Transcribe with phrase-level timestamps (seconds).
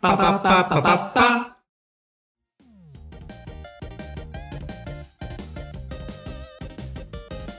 [0.00, 1.62] Pa, pa, pa, pa, pa, pa.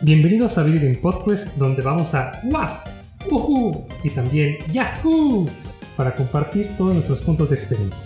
[0.01, 2.83] Bienvenidos a Video Game Podcast, donde vamos a ¡Wah!
[3.29, 3.85] ¡Woohoo!
[4.03, 5.47] y también ¡Yahoo!
[5.95, 8.03] para compartir todos nuestros puntos de experiencia.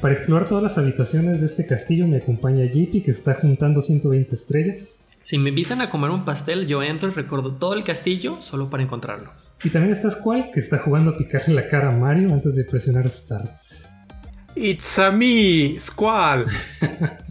[0.00, 4.36] Para explorar todas las habitaciones de este castillo me acompaña JP que está juntando 120
[4.36, 5.02] estrellas.
[5.24, 8.70] Si me invitan a comer un pastel, yo entro y recuerdo todo el castillo solo
[8.70, 9.32] para encontrarlo.
[9.64, 12.64] Y también está Squall que está jugando a picarle la cara a Mario antes de
[12.64, 13.50] presionar Start.
[14.54, 16.46] It's a me, Squall.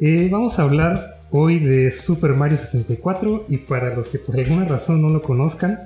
[0.00, 4.64] Eh, vamos a hablar hoy de Super Mario 64 y para los que por alguna
[4.64, 5.84] razón no lo conozcan,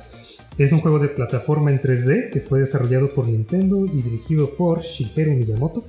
[0.57, 4.81] es un juego de plataforma en 3D que fue desarrollado por Nintendo y dirigido por
[4.81, 5.85] Shigeru Miyamoto.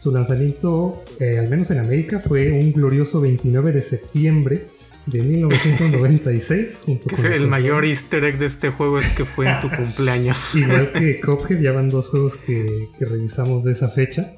[0.00, 4.68] Su lanzamiento, eh, al menos en América, fue un glorioso 29 de septiembre
[5.06, 6.80] de 1996.
[6.84, 10.54] junto con el mayor easter egg de este juego es que fue en tu cumpleaños.
[10.54, 14.36] Igual que Cuphead, ya van dos juegos que, que revisamos de esa fecha.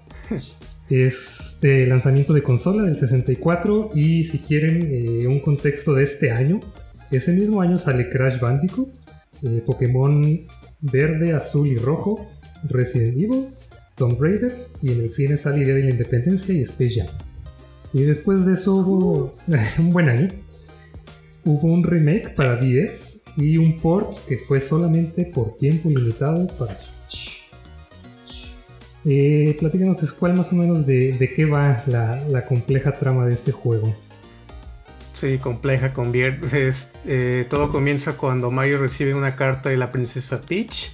[0.90, 6.30] Es de lanzamiento de consola del 64 y si quieren eh, un contexto de este
[6.30, 6.60] año,
[7.10, 8.88] ese mismo año sale Crash Bandicoot,
[9.42, 10.46] eh, Pokémon
[10.80, 12.26] verde, azul y rojo,
[12.64, 13.48] Resident Evil,
[13.96, 17.08] Tomb Raider y en el cine sale Día de la Independencia y Space Jam.
[17.92, 19.36] Y después de eso hubo
[19.78, 20.28] un buen año.
[21.48, 26.76] Hubo un remake para 10 y un port que fue solamente por tiempo limitado para
[26.76, 27.42] Switch.
[29.06, 33.32] Eh, platícanos, Squall, más o menos de, de qué va la, la compleja trama de
[33.32, 33.96] este juego.
[35.14, 35.94] Sí, compleja,
[36.52, 40.92] es, eh, todo comienza cuando Mario recibe una carta de la princesa Peach,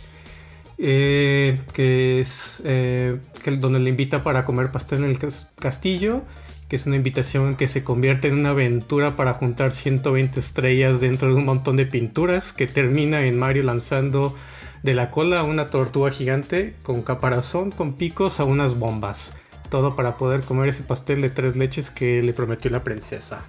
[0.78, 6.22] eh, que es eh, que- donde le invita para comer pastel en el cas- castillo,
[6.68, 11.28] que es una invitación que se convierte en una aventura para juntar 120 estrellas dentro
[11.28, 14.34] de un montón de pinturas, que termina en Mario lanzando
[14.82, 19.34] de la cola a una tortuga gigante con caparazón, con picos a unas bombas.
[19.70, 23.44] Todo para poder comer ese pastel de tres leches que le prometió la princesa.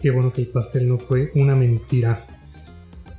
[0.00, 2.26] Qué bueno que el pastel no fue una mentira.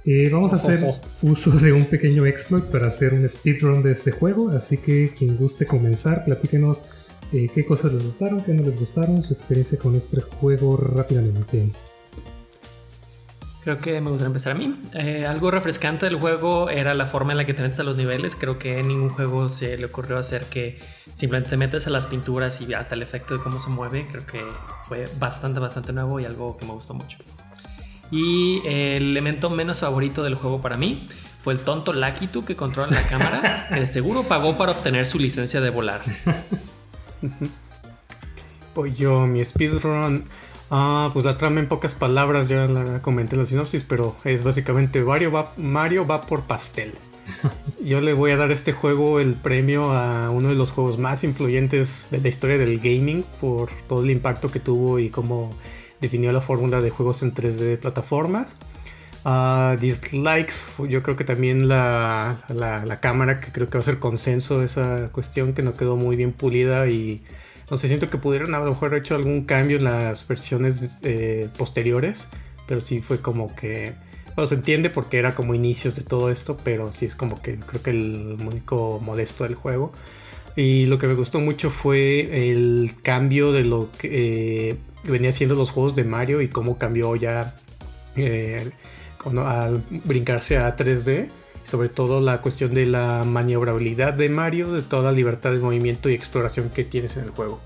[0.05, 0.85] Eh, vamos a hacer
[1.21, 5.37] uso de un pequeño exploit para hacer un speedrun de este juego, así que quien
[5.37, 6.83] guste comenzar, platíquenos
[7.33, 11.71] eh, qué cosas les gustaron, qué no les gustaron, su experiencia con este juego rápidamente.
[13.63, 14.75] Creo que me gustaría empezar a mí.
[14.93, 17.95] Eh, algo refrescante del juego era la forma en la que te metes a los
[17.95, 18.35] niveles.
[18.35, 20.79] Creo que en ningún juego se le ocurrió hacer que
[21.15, 24.05] simplemente te metes a las pinturas y hasta el efecto de cómo se mueve.
[24.11, 24.43] Creo que
[24.87, 27.17] fue bastante, bastante nuevo y algo que me gustó mucho.
[28.11, 31.07] Y el elemento menos favorito del juego para mí
[31.39, 35.19] fue el tonto Lakitu que controla la cámara, que de seguro pagó para obtener su
[35.19, 36.03] licencia de volar.
[38.73, 40.23] Pues yo, mi speedrun.
[40.71, 44.43] Ah, pues la trama en pocas palabras, ya la comenté en la sinopsis, pero es
[44.43, 46.93] básicamente Mario va, Mario va por pastel.
[47.85, 50.97] Yo le voy a dar a este juego el premio a uno de los juegos
[50.97, 55.51] más influyentes de la historia del gaming por todo el impacto que tuvo y cómo
[56.01, 58.57] definió la fórmula de juegos en 3D de plataformas.
[59.25, 63.97] Ah, dislikes, yo creo que también la, la, cámara, que creo que va a ser
[63.99, 67.21] consenso esa cuestión que no quedó muy bien pulida y
[67.71, 70.99] no sé, siento que pudieron a lo mejor haber hecho algún cambio en las versiones
[71.03, 72.27] eh, posteriores,
[72.67, 73.93] pero sí fue como que,
[74.35, 77.57] bueno, se entiende porque era como inicios de todo esto, pero sí es como que
[77.59, 79.93] creo que el único molesto del juego.
[80.55, 85.55] Y lo que me gustó mucho fue el cambio de lo que eh, venía siendo
[85.55, 87.55] los juegos de Mario y cómo cambió ya
[88.15, 88.69] eh,
[89.25, 91.29] al brincarse a 3D.
[91.63, 96.09] Sobre todo la cuestión de la maniobrabilidad de Mario, de toda la libertad de movimiento
[96.09, 97.61] y exploración que tienes en el juego.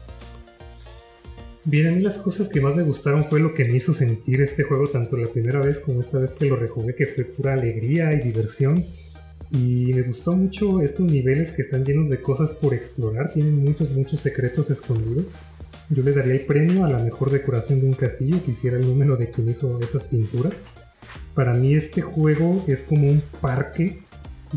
[1.69, 4.39] Bien, a mí las cosas que más me gustaron fue lo que me hizo sentir
[4.39, 7.55] este juego tanto la primera vez como esta vez que lo rejugué, que fue pura
[7.55, 8.85] alegría y diversión.
[9.51, 13.91] Y me gustó mucho estos niveles que están llenos de cosas por explorar, tienen muchos,
[13.91, 15.35] muchos secretos escondidos.
[15.89, 19.17] Yo le daría el premio a la mejor decoración de un castillo, quisiera el número
[19.17, 20.67] de quien hizo esas pinturas.
[21.37, 23.99] Para mí este juego es como un parque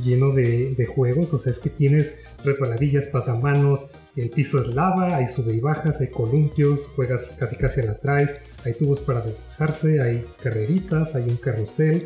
[0.02, 5.28] lleno de, juegos, o sea, es que tienes resbaladillas, pasamanos, el piso es lava, hay
[5.28, 8.34] sube y bajas, hay columpios, juegas casi casi a la traes,
[8.64, 12.05] hay tubos para deslizarse, hay carreritas, hay un carrusel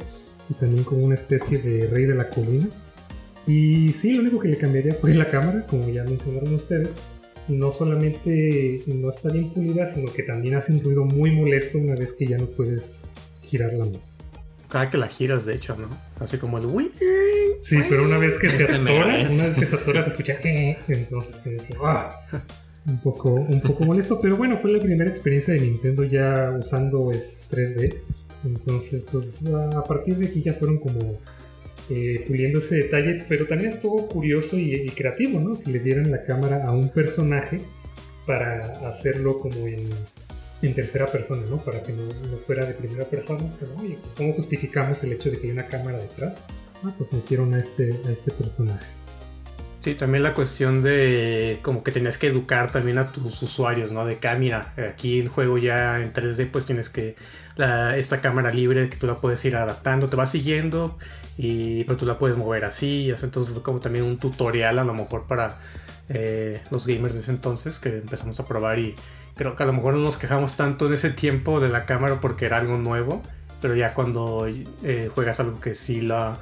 [0.50, 2.68] y también como una especie de rey de la colina.
[3.46, 6.88] Y sí, lo único que le cambiaría fue la cámara, como ya mencionaron ustedes.
[7.46, 11.94] No solamente no está bien pulida, sino que también hace un ruido muy molesto una
[11.94, 13.04] vez que ya no puedes
[13.40, 14.24] girarla más.
[14.74, 15.86] Cada que la giras, de hecho, ¿no?
[16.18, 16.90] Así como el Wii.
[17.60, 20.76] Sí, pero una vez que se atora, una vez que se atora se escucha "Eh",
[20.88, 22.20] entonces tienes que ah,
[22.84, 27.12] un poco un poco molesto, pero bueno, fue la primera experiencia de Nintendo ya usando
[27.12, 28.00] es 3D.
[28.44, 31.20] Entonces, pues a partir de aquí ya fueron como
[31.88, 35.56] eh, puliendo ese detalle, pero también estuvo curioso y, creativo, ¿no?
[35.56, 37.60] Que le dieran la cámara a un personaje
[38.26, 39.88] para hacerlo como en,
[40.72, 41.58] tercera persona, ¿no?
[41.58, 42.04] Para que no,
[42.46, 45.66] fuera de primera persona, pero oye, pues ¿cómo justificamos el hecho de que hay una
[45.66, 46.36] cámara detrás?
[46.82, 48.86] Ah, pues metieron a este, a este personaje.
[49.80, 54.06] Sí, también la cuestión de como que tenías que educar también a tus usuarios, ¿no?
[54.06, 57.16] De que, ah, aquí el juego ya en 3D pues tienes que,
[57.96, 60.96] esta cámara libre que tú la puedes ir adaptando, te va siguiendo,
[61.36, 65.26] y, pero tú la puedes mover así, entonces como también un tutorial a lo mejor
[65.26, 65.58] para
[66.08, 68.94] eh, los gamers de ese entonces que empezamos a probar y
[69.34, 72.20] creo que a lo mejor no nos quejamos tanto en ese tiempo de la cámara
[72.20, 73.22] porque era algo nuevo,
[73.60, 76.38] pero ya cuando eh, juegas algo que sí la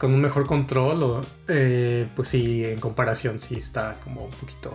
[0.00, 4.74] con un mejor control, eh, pues sí, en comparación sí está como un poquito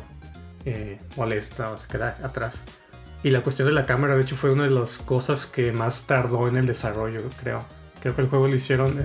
[0.66, 2.62] eh, molesta o se queda atrás.
[3.24, 6.04] Y la cuestión de la cámara, de hecho, fue una de las cosas que más
[6.04, 7.66] tardó en el desarrollo, creo.
[8.02, 9.04] Creo que el juego lo hicieron, eh,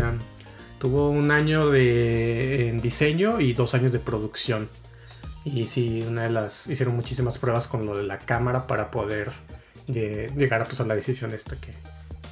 [0.78, 4.68] tuvo un año de en diseño y dos años de producción.
[5.44, 9.30] Y sí, una de las, hicieron muchísimas pruebas con lo de la cámara para poder
[9.86, 11.72] llegar a, pues, a la decisión esta que,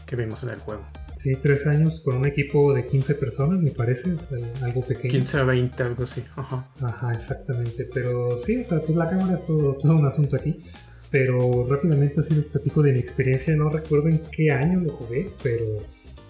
[0.07, 0.83] que vimos en el juego.
[1.19, 4.15] Sí, tres años con un equipo de 15 personas, me parece,
[4.63, 5.11] algo pequeño.
[5.11, 6.23] 15 a 20, algo así.
[6.37, 6.69] Ajá.
[6.81, 7.89] Ajá, exactamente.
[7.93, 10.63] Pero sí, o sea, pues la cámara es todo, todo un asunto aquí.
[11.11, 13.57] Pero rápidamente así les platico de mi experiencia.
[13.57, 15.65] No recuerdo en qué año lo jugué, pero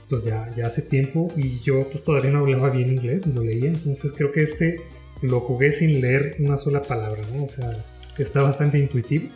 [0.08, 1.30] pues ya, ya hace tiempo.
[1.36, 3.68] Y yo pues todavía no hablaba bien inglés, lo leía.
[3.68, 4.80] Entonces creo que este
[5.22, 7.44] lo jugué sin leer una sola palabra, ¿no?
[7.44, 7.76] O sea,
[8.18, 9.28] está bastante intuitivo.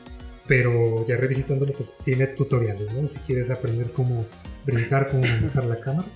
[0.47, 3.09] Pero ya revisitándolo, pues tiene tutoriales, ¿no?
[3.09, 4.27] Si quieres aprender cómo
[4.67, 6.09] brincar, cómo manejar la cámara.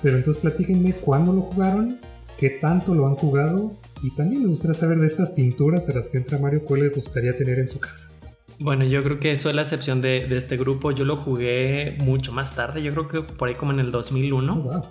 [0.00, 1.98] Pero entonces platíquenme cuándo lo jugaron,
[2.38, 3.72] qué tanto lo han jugado
[4.02, 6.88] y también me gustaría saber de estas pinturas a las que entra Mario, cuál le
[6.90, 8.10] gustaría tener en su casa.
[8.60, 10.92] Bueno, yo creo que eso es la excepción de, este grupo.
[10.92, 14.82] Yo lo jugué mucho más tarde, yo creo que por ahí como en el 2001.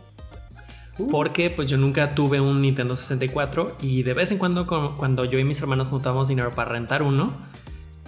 [1.09, 5.39] Porque pues yo nunca tuve un Nintendo 64 y de vez en cuando cuando yo
[5.39, 7.33] y mis hermanos juntábamos dinero para rentar uno,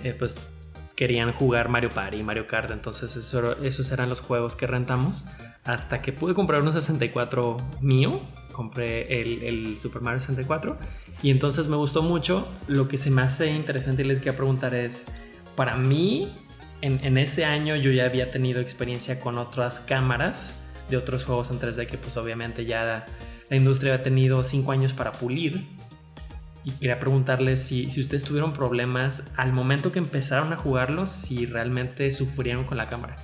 [0.03, 0.39] eh, pues
[0.95, 2.71] querían jugar Mario Party Mario Kart.
[2.71, 5.25] Entonces esos eran los juegos que rentamos.
[5.63, 8.19] Hasta que pude comprar un 64 mío.
[8.51, 10.77] Compré el, Super Mario 64.
[11.21, 12.47] Y entonces me gustó mucho.
[12.67, 15.07] Lo que se me hace interesante y les quiero preguntar es,
[15.55, 16.31] para mí,
[16.81, 21.59] en, ese año yo ya había tenido experiencia con otras cámaras de otros juegos en
[21.59, 23.05] 3D que pues obviamente ya
[23.49, 25.65] la industria había tenido 5 años para pulir
[26.65, 31.45] y quería preguntarles si, si ustedes tuvieron problemas al momento que empezaron a jugarlos, si
[31.45, 33.15] realmente sufrieron con la cámara.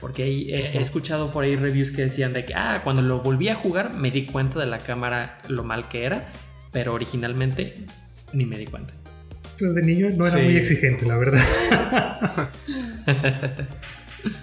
[0.00, 3.54] Porque he, escuchado por ahí reviews que decían de que, ah, cuando lo volví a
[3.54, 6.28] jugar me di cuenta de la cámara lo mal que era,
[6.72, 7.86] pero originalmente
[8.32, 8.92] ni me di cuenta.
[9.56, 12.50] Pues de niño no era muy exigente, la verdad.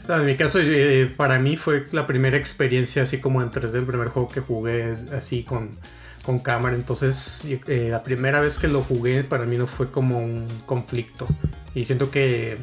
[0.09, 3.85] en mi caso, eh, para mí fue la primera experiencia así como en 3D, el
[3.85, 5.77] primer juego que jugué así con
[6.23, 6.75] con cámara.
[6.75, 11.27] Entonces, eh, la primera vez que lo jugué para mí no fue como un conflicto.
[11.73, 12.57] Y siento que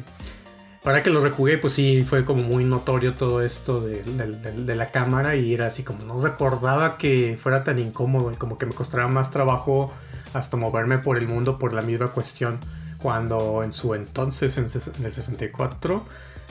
[0.83, 5.35] para que lo rejugué, pues sí, fue como muy notorio todo esto de, la cámara.
[5.35, 9.07] Y era así como no recordaba que fuera tan incómodo y como que me costaba
[9.07, 9.93] más trabajo
[10.33, 12.59] hasta moverme por el mundo por la misma cuestión.
[13.01, 16.05] Cuando en su entonces, en, en el 64,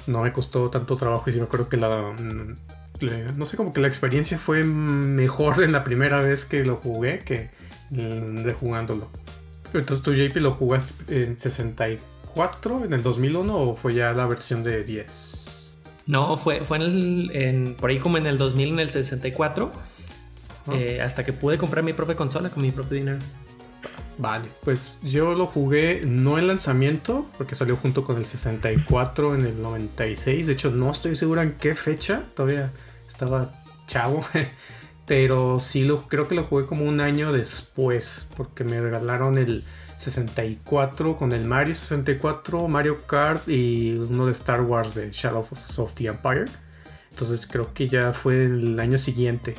[0.06, 1.28] no me costó tanto trabajo.
[1.28, 2.14] Y sí me acuerdo que la
[3.36, 7.20] no sé, como que la experiencia fue mejor en la primera vez que lo jugué
[7.20, 7.50] que
[7.90, 9.08] de jugándolo.
[9.72, 14.62] Entonces tú, JP, lo jugaste en 64, en el 2001 o fue ya la versión
[14.62, 15.78] de 10?
[16.06, 19.70] No, fue, fue en, por ahí como en el 2000, en el 64,
[20.73, 23.18] eh, hasta que pude comprar mi propia consola con mi propio dinero.
[24.18, 29.46] Vale, pues yo lo jugué no en lanzamiento, porque salió junto con el 64 en
[29.46, 30.48] el 96.
[30.48, 32.72] De hecho, no estoy segura en qué fecha, todavía
[33.06, 33.52] estaba
[33.87, 34.25] chavo.
[35.06, 38.26] Pero sí lo creo que lo jugué como un año después.
[38.37, 39.64] Porque me regalaron el
[39.96, 45.94] 64 con el Mario 64, Mario Kart y uno de Star Wars de Shadows of
[45.94, 46.44] the Empire.
[47.10, 49.54] Entonces creo que ya fue el año siguiente.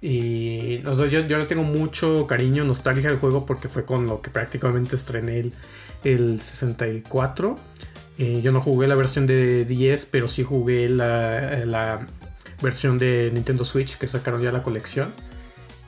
[0.00, 4.30] Y yo, yo, le tengo mucho cariño, nostalgia al juego porque fue con lo que
[4.30, 5.52] prácticamente estrené el,
[6.04, 7.56] el 64.
[8.18, 12.06] Eh, yo no jugué la versión de 10, pero sí jugué la,
[12.60, 15.12] versión de Nintendo Switch que sacaron ya la colección.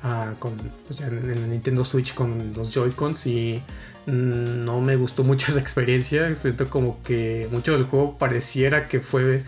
[0.02, 0.56] Ah, con,
[0.86, 3.62] pues en, Nintendo Switch con los Joy-Cons y
[4.06, 6.34] mm, no me gustó mucho esa experiencia.
[6.36, 9.42] Siento como que mucho del juego pareciera que fue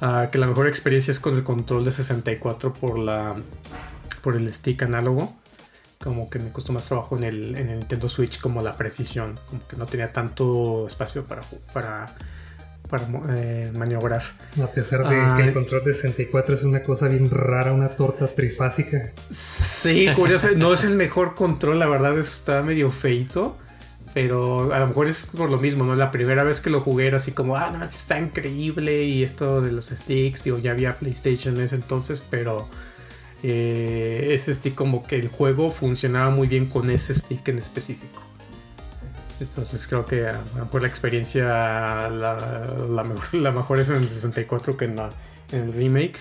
[0.00, 3.36] ah, que la mejor experiencia es con el control de 64 por la
[4.22, 5.34] por el stick análogo
[6.02, 9.76] como que me costó más trabajo en el, Nintendo Switch como la precisión, como que
[9.76, 11.42] no tenía tanto espacio para,
[11.74, 12.14] para
[12.90, 14.22] para eh, maniobrar.
[14.60, 18.26] A pesar de que el control de 64 es una cosa bien rara, una torta
[18.26, 19.12] trifásica.
[19.28, 23.56] Sí, curioso, no es el mejor control, la verdad está medio feito.
[24.12, 25.94] Pero a lo mejor es por lo mismo, ¿no?
[25.94, 29.04] La primera vez que lo jugué era así como, ah, no, está increíble.
[29.04, 32.68] Y esto de los sticks, digo, ya había PlayStation en ese entonces, pero
[33.42, 38.20] eh, ese stick como que el juego funcionaba muy bien con ese stick en específico.
[39.40, 40.30] Entonces creo que
[40.70, 43.04] por la experiencia la,
[43.54, 44.98] mejor, es en el 64 que en,
[45.52, 46.18] el remake.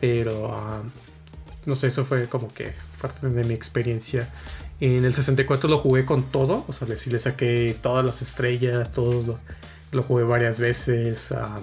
[0.00, 0.82] Pero ah,
[1.64, 4.28] no sé, eso fue como que parte de mi experiencia.
[4.80, 8.92] En el 64 lo jugué con todo, o sea, sí le saqué todas las estrellas,
[8.92, 9.40] todo
[9.92, 11.32] lo, jugué varias veces.
[11.32, 11.60] Ah,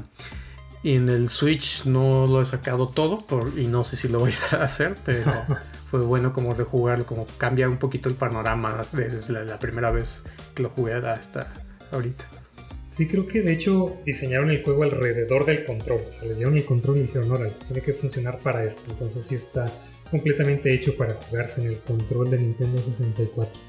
[0.81, 4.31] y en el Switch no lo he sacado todo y no sé si lo voy
[4.31, 5.31] a hacer, pero
[5.91, 10.23] fue bueno como rejugarlo, como cambiar un poquito el panorama desde la, primera vez
[10.55, 11.53] que lo jugué hasta
[11.91, 12.25] ahorita.
[12.89, 16.01] Sí, creo que de hecho diseñaron el juego alrededor del control.
[16.07, 18.83] O sea, les dieron el control y dijeron, órale, tiene que funcionar para esto.
[18.89, 19.71] Entonces sí está
[20.09, 23.59] completamente hecho para jugarse en el control de Nintendo 64.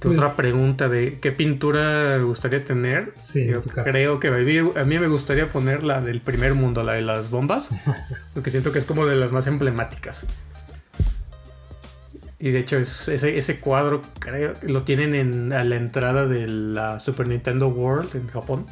[0.00, 3.12] Pues, otra pregunta de qué pintura me gustaría tener.
[3.18, 7.02] Sí, Yo creo que a mí, me gustaría poner la del primer mundo, la de
[7.02, 7.70] las bombas,
[8.34, 10.26] porque siento que es como de las más emblemáticas.
[12.40, 17.26] Y de hecho ese, cuadro creo lo tienen en, a la entrada de la Super
[17.26, 18.64] Nintendo World en Japón.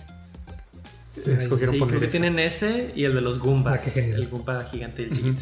[1.27, 3.97] Escogieron sí, creo que tienen ese y el de los Goombas.
[3.97, 5.37] Ah, el Goomba gigante del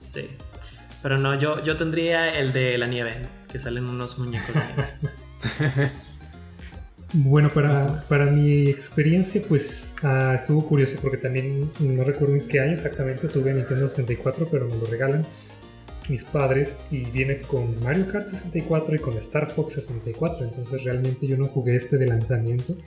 [0.00, 0.28] Sí.
[1.02, 3.16] Pero no, yo, yo tendría el de la nieve
[3.50, 4.54] que salen unos muñecos
[7.14, 12.60] Bueno, para, para, mi experiencia, pues ah, estuvo curioso porque también no recuerdo en qué
[12.60, 15.26] año exactamente tuve Nintendo 64, pero me lo regalan
[16.08, 20.46] mis padres y viene con Mario Kart 64 y con Star Fox 64.
[20.46, 22.78] Entonces realmente yo no jugué este de lanzamiento,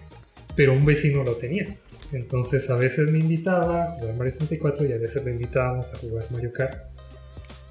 [0.55, 1.77] pero un vecino lo tenía.
[2.12, 5.98] Entonces a veces me invitaba a jugar Mario 64 y a veces le invitábamos a
[5.98, 6.96] jugar Mario Kart.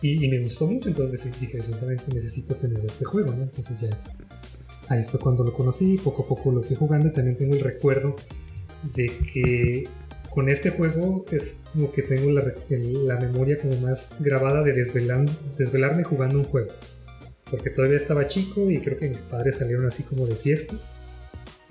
[0.02, 3.44] Y, me gustó mucho, entonces dije, definitivamente necesito tener este juego, ¿no?
[3.44, 3.88] Entonces ya
[4.88, 7.60] ahí fue cuando lo conocí, poco a poco lo fui jugando y también tengo el
[7.60, 8.14] recuerdo
[8.94, 9.84] de que
[10.28, 15.24] con este juego es como que tengo la, la memoria como más grabada de desvelar,
[15.56, 16.72] desvelarme jugando un juego.
[17.50, 20.74] Porque todavía estaba chico y creo que mis padres salieron así como de fiesta.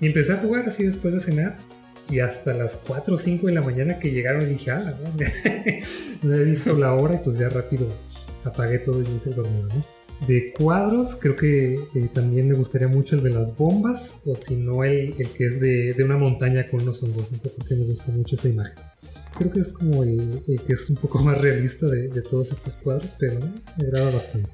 [0.00, 1.56] Y empecé a jugar así después de cenar.
[2.10, 4.94] Y hasta las 4 o 5 de la mañana que llegaron dije, ah,
[6.22, 7.88] no, no he visto la hora y pues ya rápido
[8.44, 10.04] apagué todo y hice el dormido, ¿no?
[10.26, 14.56] De cuadros, creo que eh, también me gustaría mucho el de las bombas, o si
[14.56, 17.30] no, el, el que es de, de, una montaña con unos hongos.
[17.32, 18.78] No sé por qué me gusta mucho esa imagen.
[19.36, 22.52] Creo que es como el, el que es un poco más realista de, de todos
[22.52, 23.40] estos cuadros, pero
[23.76, 24.50] me agrada bastante.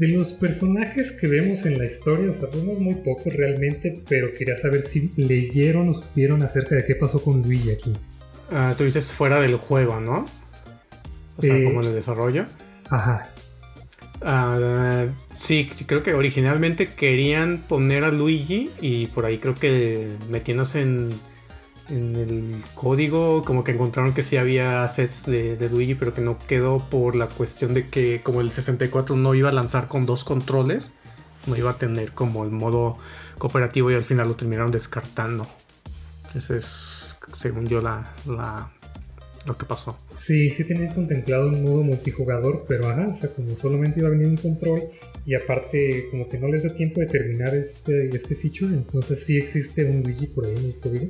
[0.00, 4.32] De los personajes que vemos en la historia, o sea, vemos muy pocos realmente, pero
[4.32, 7.92] quería saber si leyeron o supieron acerca de qué pasó con Luigi aquí.
[8.50, 10.24] Uh, tú dices fuera del juego, ¿no?
[11.36, 12.46] O sea, como en el desarrollo.
[12.88, 13.28] Ajá.
[14.22, 20.80] Ah, sí, creo que originalmente querían poner a Luigi y por ahí creo que metiéndose
[20.80, 21.10] en,
[21.90, 26.20] en el código como que encontraron que sí había sets de, de, Luigi pero que
[26.20, 30.06] no quedó por la cuestión de que como el 64 no iba a lanzar con
[30.06, 30.92] dos controles,
[31.46, 32.98] no iba a tener como el modo
[33.38, 35.46] cooperativo y al final lo terminaron descartando.
[36.34, 38.70] Ese es, según yo, la, la
[39.46, 39.98] lo que pasó.
[40.14, 44.12] Sí, sí tenían contemplado un modo multijugador, pero ajá, o sea, como solamente iba a
[44.12, 44.82] venir un control
[45.24, 49.38] y aparte como que no les da tiempo de terminar este, este feature, entonces sí
[49.38, 51.06] existe un Luigi por ahí en el código.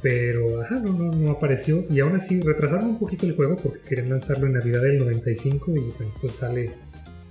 [0.00, 4.10] Pero ajá, no, no, apareció y aún así retrasaron un poquito el juego porque querían
[4.10, 6.70] lanzarlo en Navidad del 95 y pues sale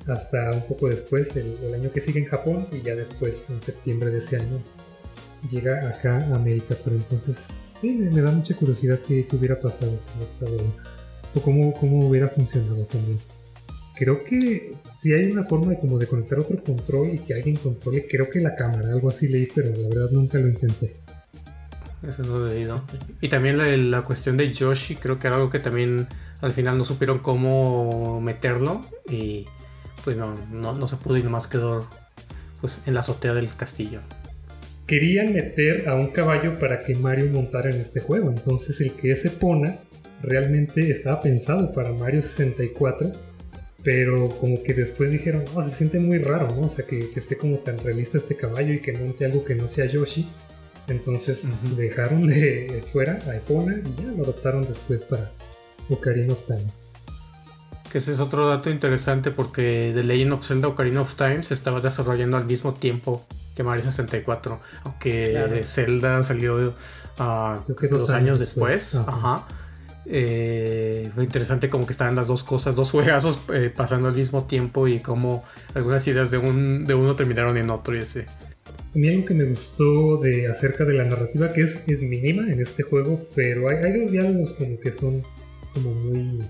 [0.07, 4.09] hasta un poco después, el, año que sigue en Japón y ya después en septiembre
[4.09, 4.61] de ese año
[5.49, 7.37] llega acá a América, pero entonces
[7.79, 9.97] sí, me, da mucha curiosidad qué, hubiera pasado
[11.35, 13.19] O cómo, cómo hubiera funcionado también.
[13.95, 17.55] Creo que si hay una forma de como de conectar otro control y que alguien
[17.55, 20.95] controle, creo que la cámara, algo así leí, pero la verdad nunca lo intenté.
[22.03, 22.83] Eso no.
[23.21, 26.07] Y también la, la, cuestión de Yoshi, creo que era algo que también
[26.41, 29.45] al final no supieron cómo meterlo y
[30.03, 31.89] pues no, no, no se pudo y nomás quedó
[32.61, 34.01] pues en la azotea del castillo
[34.87, 38.31] querían meter a un caballo para que Mario montara en este juego.
[38.31, 39.77] Entonces el que ese Epona
[40.23, 43.11] realmente estaba pensado para Mario 64,
[43.83, 46.61] pero como que después dijeron, no, se siente muy raro, ¿no?
[46.61, 49.67] O sea, que, esté como tan realista este caballo y que monte algo que no
[49.67, 50.27] sea Yoshi.
[50.87, 51.43] Entonces
[51.75, 55.31] dejaron de fuera a Epona y ya lo adoptaron después para
[55.89, 56.65] Ocarina of Time.
[57.91, 61.53] Que ese es otro dato interesante porque The Legend of Zelda Ocarina of Time se
[61.53, 63.25] estaba desarrollando al mismo tiempo
[63.55, 64.59] que Mario 64.
[64.83, 66.73] Aunque Zelda salió
[67.19, 68.95] uh, dos, años, después.
[68.95, 69.47] Ajá.
[70.05, 74.45] Eh, fue interesante como que estaban las dos cosas, dos juegazos eh, pasando al mismo
[74.45, 78.25] tiempo y como algunas ideas de, un, de uno terminaron en otro y ese.
[78.97, 82.51] A mí algo que me gustó de acerca de la narrativa, que es, es mínima
[82.51, 85.21] en este juego, pero hay, hay dos diálogos como que son
[85.71, 86.43] como muy,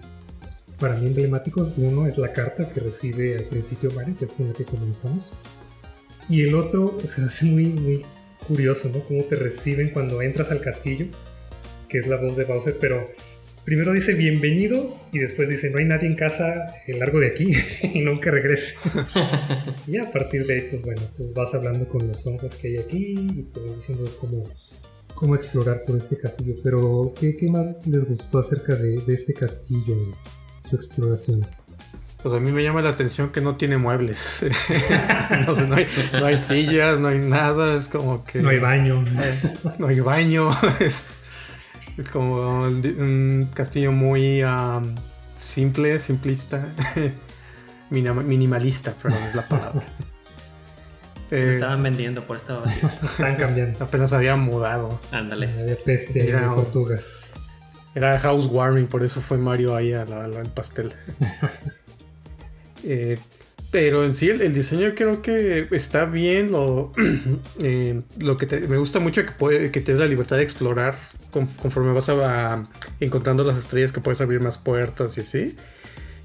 [0.79, 1.73] para mí, emblemáticos.
[1.75, 5.33] Uno es la carta que recibe al principio Mario, que es con la que comenzamos.
[6.29, 8.05] Y el otro se hace muy, muy
[8.47, 9.01] curioso, ¿no?
[9.01, 11.07] Cómo te reciben cuando entras al castillo,
[11.89, 13.07] que es la voz de Bowser, pero
[13.67, 17.51] primero dice bienvenido y después dice no hay nadie en casa largo de aquí
[17.93, 18.75] y nunca regrese.
[19.87, 22.77] y a partir de ahí, pues bueno, tú vas hablando con los hongos que hay
[22.77, 24.49] aquí y te van diciendo cómo,
[25.13, 26.55] cómo explorar por este castillo.
[26.63, 31.45] Pero, ¿qué, qué más les gustó acerca de, de este castillo y su exploración?
[32.23, 34.45] Pues a mí me llama la atención que no tiene muebles.
[35.45, 38.41] no, sé, no, hay, no, hay, sillas, no hay nada, es como que...
[38.41, 39.03] No hay baño.
[39.77, 41.09] no hay baño, es
[42.11, 44.43] como un castillo muy
[45.37, 46.67] simple, simplista,
[47.89, 49.83] minimalista, perdón, es la palabra.
[51.29, 52.89] Eh, estaban vendiendo por esta vacío.
[53.03, 53.83] Están cambiando.
[53.83, 54.97] Apenas había mudado.
[55.11, 55.49] Ándale.
[55.59, 57.33] Había peste era, tortugas.
[57.93, 60.93] Era housewarming, por eso fue Mario ahí al pastel.
[62.85, 63.19] eh,
[63.77, 66.51] pero en sí el, diseño creo que está bien.
[66.51, 66.93] Lo,
[67.61, 70.95] eh, lo que me gusta mucho que, puede, que te des la libertad de explorar
[71.29, 72.67] conforme vas a,
[72.99, 75.55] encontrando las estrellas que puedes abrir más puertas y así.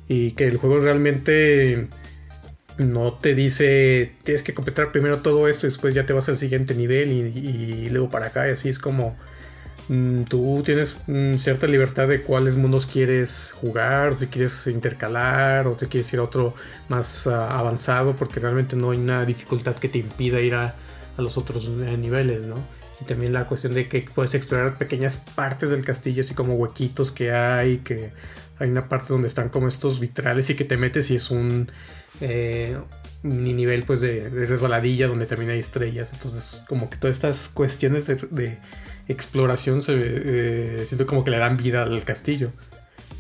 [0.09, 1.89] Y que el juego realmente
[2.79, 6.39] no te dice tienes que completar primero todo esto y después ya te vas al
[6.39, 9.15] siguiente nivel y, luego para acá y así es como
[9.93, 15.79] mm, tú tienes mm, cierta libertad de cuáles mundos quieres jugar, si quieres intercalar o
[15.79, 16.55] si quieres ir a otro
[16.89, 20.75] más ah, avanzado porque realmente no hay una dificultad que te impida ir a,
[21.19, 22.57] los otros eh, niveles, ¿no?
[23.01, 27.13] Y también la cuestión de que puedes explorar pequeñas partes del castillo, así como huequitos
[27.13, 28.13] que hay, que
[28.59, 31.71] hay una parte donde están como estos vitrales y que te metes y es un
[32.21, 32.79] eh,
[33.23, 36.13] nivel pues de, resbaladilla donde también hay estrellas.
[36.13, 38.59] Entonces como que todas estas cuestiones de,
[39.09, 42.53] exploración se eh, siento como que le dan vida al castillo.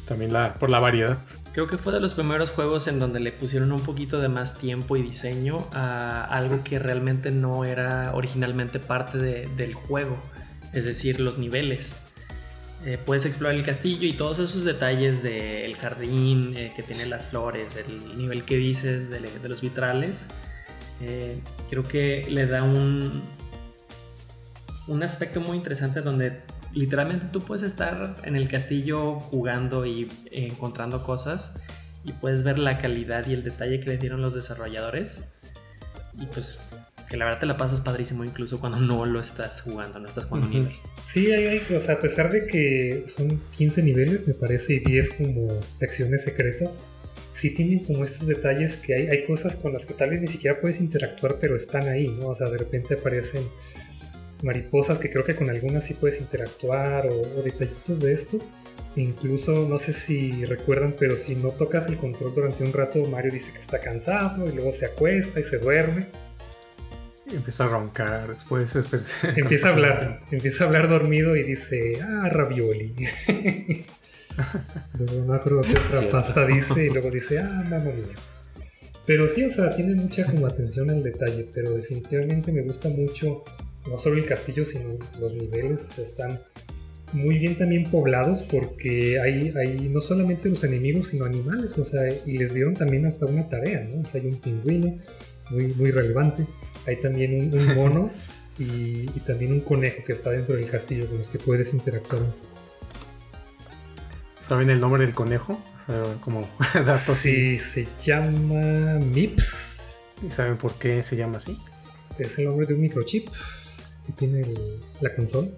[0.06, 1.18] También la, por la variedad.
[1.52, 4.58] Creo que fue de los primeros juegos en donde le pusieron un poquito de más
[4.58, 10.16] tiempo y diseño a algo que realmente no era originalmente parte del juego,
[10.72, 11.98] es decir, los niveles.
[12.84, 17.26] Eh, puedes explorar el castillo y todos esos detalles del jardín eh, que tiene las
[17.26, 20.28] flores, el nivel que dices de, los vitrales.
[21.02, 23.22] Eh, creo que le da un,
[24.88, 26.40] un aspecto muy interesante donde
[26.72, 31.58] literalmente tú puedes estar en el castillo jugando y encontrando cosas
[32.04, 35.24] y puedes ver la calidad y el detalle que le dieron los desarrolladores.
[36.20, 36.60] Y pues
[37.08, 40.24] que la verdad te la pasas padrísimo incluso cuando no lo estás jugando, no estás
[40.24, 40.74] jugando un nivel.
[41.02, 44.78] Sí, hay, hay, o sea, a pesar de que son 15 niveles, me parece, y
[44.78, 46.70] 10 como secciones secretas,
[47.34, 50.26] sí tienen como estos detalles que hay, hay cosas con las que tal vez ni
[50.26, 52.28] siquiera puedes interactuar, pero están ahí, ¿no?
[52.28, 53.42] O sea, de repente aparecen
[54.42, 58.42] mariposas que creo que con algunas sí puedes interactuar o, detallitos de estos.
[58.96, 63.32] incluso, no sé si recuerdan, pero si no tocas el control durante un rato, Mario
[63.32, 66.06] dice que está cansado y luego se acuesta y se duerme.
[67.32, 68.76] empieza a roncar, después,
[69.36, 72.94] empieza a hablar, empieza a hablar dormido y dice, ah, ravioli.
[74.98, 78.14] luego no acuerdo qué otra pasta dice y luego dice, ah, mamá mía.
[79.06, 83.42] Pero sí, o sea, tiene mucha como atención al detalle, pero definitivamente me gusta mucho
[83.88, 86.40] no solo el castillo, sino los niveles, o sea, están
[87.12, 92.02] muy bien también poblados porque hay, hay no solamente los enemigos, sino animales, o sea,
[92.26, 94.02] y les dieron también hasta una tarea, ¿no?
[94.02, 94.98] O sea, hay un pingüino
[95.50, 96.46] muy, muy relevante,
[96.86, 98.10] hay también un, mono
[98.58, 102.22] y, también un conejo que está dentro del castillo con los que puedes interactuar.
[104.40, 105.60] ¿Saben el nombre del conejo?
[106.20, 107.18] como datos.
[107.18, 109.80] Sí, se llama Mips.
[110.24, 111.58] ¿Y saben por qué se llama así?
[112.18, 113.28] Es el nombre de un microchip
[114.06, 114.46] que tiene
[115.00, 115.48] la consola.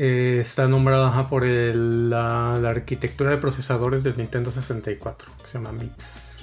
[0.00, 6.36] Eh, está nombrada por la, arquitectura de procesadores del Nintendo 64, que se llama MIPS.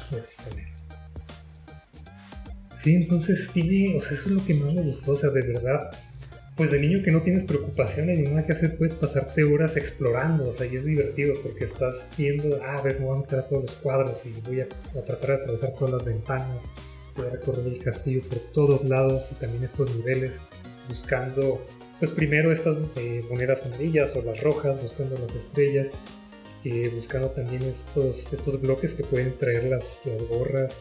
[2.77, 5.41] Sí, entonces tiene, o sea, eso es lo que más me gustó, o sea, de
[5.41, 5.89] verdad,
[6.57, 10.49] pues de niño que no tienes preocupaciones ni nada que hacer, puedes pasarte horas explorando,
[10.49, 13.39] o sea, y es divertido porque estás viendo, ah, a ver, me voy a meter
[13.39, 16.65] a todos los cuadros y voy a, a tratar de atravesar todas las ventanas,
[17.15, 20.33] voy a recorrer el castillo por todos lados y también estos niveles
[20.89, 21.65] buscando,
[21.99, 25.89] pues primero estas eh, monedas amarillas o las rojas, buscando las estrellas,
[26.63, 30.73] eh, buscando también estos, estos bloques que pueden traer las, las gorras.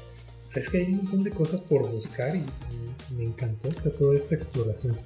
[0.47, 2.43] O sea, es que hay un montón de cosas por buscar y,
[3.17, 4.97] me encantó toda esta exploración.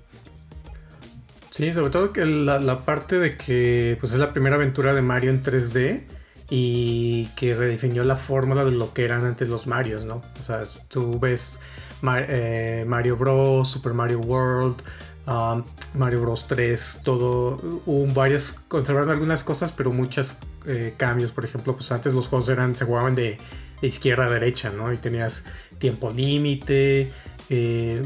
[1.51, 5.31] Sí, sobre todo que la, parte de que pues es la primera aventura de Mario
[5.31, 6.05] en 3D
[6.49, 10.23] y que redefinió la fórmula de lo que eran antes los Marios, ¿no?
[10.41, 11.59] O sea, tú ves
[12.03, 14.83] eh, Mario Bros, Super Mario World,
[15.27, 15.63] um,
[15.95, 21.75] Mario Bros 3, todo, hubo varias, conservaron algunas cosas, pero muchos eh, cambios, por ejemplo,
[21.75, 23.39] pues antes los juegos eran, se jugaban de,
[23.81, 24.93] izquierda a derecha, ¿no?
[24.93, 25.45] Y tenías
[25.79, 27.13] tiempo límite,
[27.49, 28.03] eh,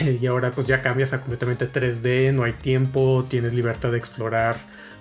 [0.20, 4.56] y ahora pues ya cambias a completamente 3D, no hay tiempo, tienes libertad de explorar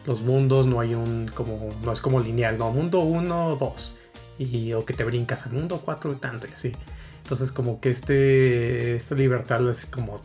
[0.06, 3.98] los mundos, no hay un como no es como lineal, no, mundo 1, 2
[4.40, 6.72] y o que te brincas al mundo 4 y tanto y así.
[7.24, 10.22] Entonces como que este esta libertad es como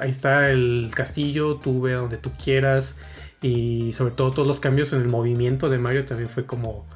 [0.00, 2.96] ahí está el castillo, tú ve donde tú quieras.
[3.42, 6.86] Y sobre todo todos los cambios en el movimiento de Mario también fue como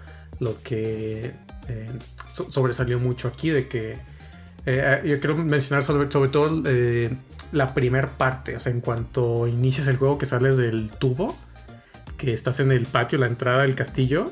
[0.40, 1.32] lo que
[1.68, 1.90] eh,
[2.28, 3.96] sobresalió mucho aquí de que
[4.66, 7.16] eh, yo quiero mencionar sobre, todo eh,
[7.52, 11.36] la primera parte, o sea, en cuanto inicias el juego que sales del tubo,
[12.16, 14.30] que estás en el patio, la entrada del castillo,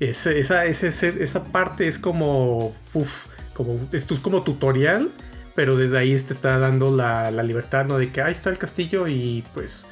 [0.00, 3.26] esa, esa, parte es como, uf,
[3.56, 5.10] como, esto es como tutorial,
[5.54, 7.96] pero desde ahí te está dando la, la libertad, ¿no?
[7.96, 9.88] De que ahí está el castillo y pues,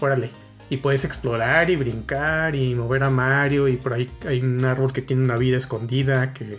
[0.00, 0.30] órale.
[0.68, 4.92] Y puedes explorar y brincar y mover a Mario y por ahí hay un árbol
[4.92, 6.58] que tiene una vida escondida que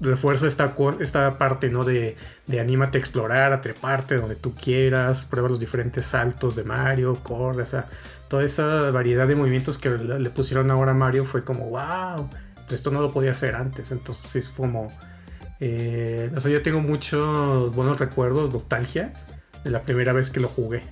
[0.00, 1.84] refuerza esta, esta parte, ¿no?
[1.84, 6.64] De, de anímate a explorar, a treparte donde tú quieras, prueba los diferentes saltos de
[6.64, 7.86] Mario, corre, o sea,
[8.28, 12.28] toda esa variedad de movimientos que le, pusieron ahora a Mario fue como, wow,
[12.70, 14.92] esto no lo podía hacer antes, entonces es como,
[15.66, 19.14] eh, o sea, yo tengo muchos buenos recuerdos, nostalgia,
[19.64, 20.82] de la primera vez que lo jugué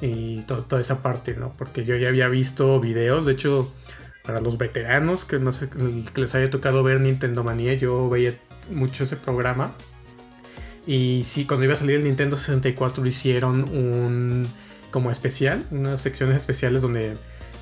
[0.00, 1.52] y toda esa parte, ¿no?
[1.58, 3.70] Porque yo ya había visto videos, de hecho
[4.22, 8.34] para los veteranos que no sé que les haya tocado ver Nintendo Manía, yo veía
[8.70, 9.74] mucho ese programa.
[10.86, 14.48] Y sí, cuando iba a salir el Nintendo 64 hicieron un
[14.90, 17.18] como especial, unas secciones especiales donde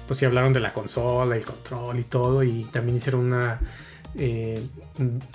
[0.06, 2.44] pues sí hablaron de la consola, el control y todo.
[2.44, 3.60] Y también hicieron una,
[4.16, 4.62] eh,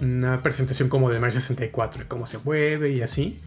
[0.02, 3.40] una presentación como de Mario 64, de cómo se mueve y así.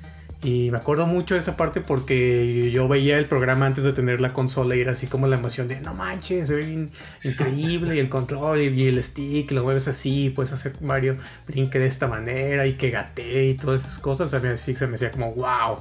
[0.45, 4.21] Y me acuerdo mucho de esa parte porque yo veía el programa antes de tener
[4.21, 6.89] la consola y era así como la emoción de no manches, se ve
[7.23, 11.17] increíble y el control y el stick, lo mueves así, puedes hacer Mario
[11.47, 14.35] brinque de esta manera y que gate y todas esas cosas.
[14.35, 15.79] A mí así se me hacía como wow.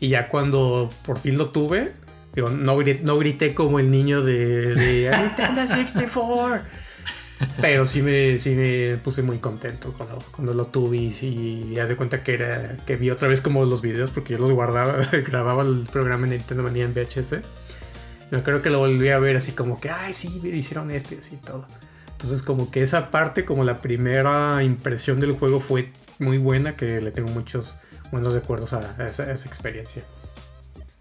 [0.00, 1.94] Y ya cuando por fin lo tuve,
[2.34, 6.87] digo, no grité, no grité como el niño de, de Nintendo 64.
[7.60, 11.96] Pero sí me, sí me puse muy contento cuando, cuando lo tuve y, y de
[11.96, 15.62] cuenta que era que vi otra vez como los videos porque yo los guardaba, grababa
[15.62, 17.36] el programa en Nintendo Manía en VHS.
[18.30, 21.18] Yo creo que lo volví a ver así como que, ay, sí, hicieron esto y
[21.18, 21.66] así todo.
[22.12, 27.00] Entonces como que esa parte, como la primera impresión del juego fue muy buena, que
[27.00, 27.76] le tengo muchos
[28.10, 30.02] buenos recuerdos a, esa, experiencia.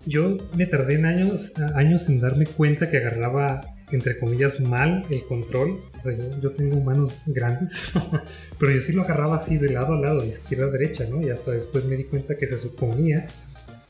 [0.06, 5.24] Yo me tardé en años, años en darme cuenta que agarraba entre comillas, mal el
[5.24, 5.80] control.
[6.16, 7.72] Sea, yo, tengo manos grandes,
[8.60, 11.22] pero yo sí lo agarraba así de lado a lado, de izquierda a derecha, ¿no?
[11.22, 13.28] Y hasta después me di cuenta que se suponía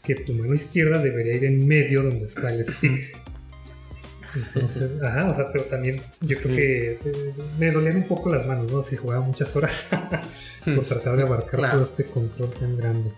[0.03, 3.15] que tu mano izquierda debería ir en medio donde está el stick.
[4.36, 8.45] Entonces, ajá, o sea, pero también yo creo que eh, me dolían un poco las
[8.45, 8.82] manos, ¿no?
[8.82, 9.88] Si jugaba muchas horas
[10.65, 13.12] por tratar de abarcar todo este control tan grande.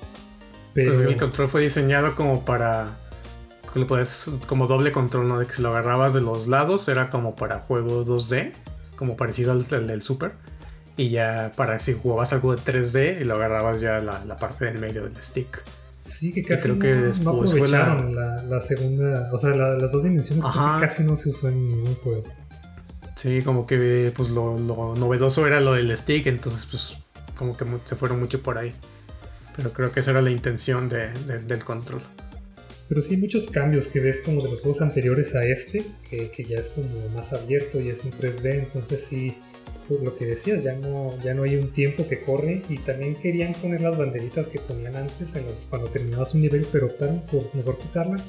[0.74, 1.10] Pues pero...
[1.10, 2.98] el control fue diseñado como para
[3.88, 5.40] puedes como doble control, ¿no?
[5.40, 8.54] De que si lo agarrabas de los lados era como para juego 2D,
[9.00, 10.34] como parecido al, del Super.
[10.98, 14.66] Y ya para si jugabas algo de 3D y lo agarrabas ya la, la parte
[14.66, 15.64] del medio del stick.
[16.02, 17.96] Sí, que casi creo no, que después fue la...
[18.46, 18.62] la...
[18.62, 22.24] segunda, o sea, las dos dimensiones casi no se usó en ningún juego.
[23.16, 26.98] Sí, como que pues lo, lo, novedoso era lo del stick, entonces pues
[27.38, 28.74] como que se fueron mucho por ahí.
[29.56, 32.02] Pero creo que esa era la intención de, del control.
[32.90, 36.44] Pero sí hay muchos cambios que ves como de los juegos anteriores a este, que,
[36.44, 39.36] ya es como más abierto y es en 3D, entonces sí,
[39.88, 43.14] por lo que decías, ya no, ya no hay un tiempo que corre y también
[43.14, 47.22] querían poner las banderitas que ponían antes en los, cuando terminabas un nivel, pero optaron
[47.28, 48.24] por mejor quitarlas.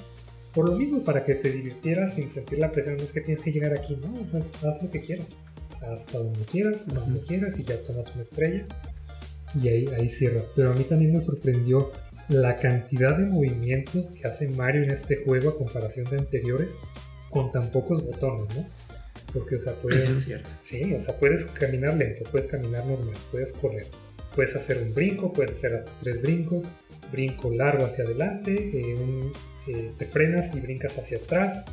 [0.52, 3.42] Por lo mismo, para que te divirtieras sin sentir la presión, no es que tienes
[3.42, 5.36] que llegar aquí, no, o sea, haz lo que quieras,
[5.80, 8.66] hasta donde quieras, cuando quieras y ya tomas una estrella
[9.58, 10.46] y ahí, ahí cierras.
[10.54, 11.90] Pero a mí también me sorprendió
[12.30, 16.70] la cantidad de movimientos que hace Mario en este juego a comparación de anteriores
[17.28, 18.66] con tan pocos botones, ¿no?
[19.32, 20.28] Porque, o sea, puedes.
[20.60, 23.86] Sí, o sea, puedes caminar lento, puedes caminar normal, puedes correr,
[24.34, 26.64] puedes hacer un brinco, puedes hacer hasta tres brincos,
[27.10, 29.32] brinco largo hacia adelante, eh,
[29.66, 31.64] eh, te frenas y brincas hacia atrás,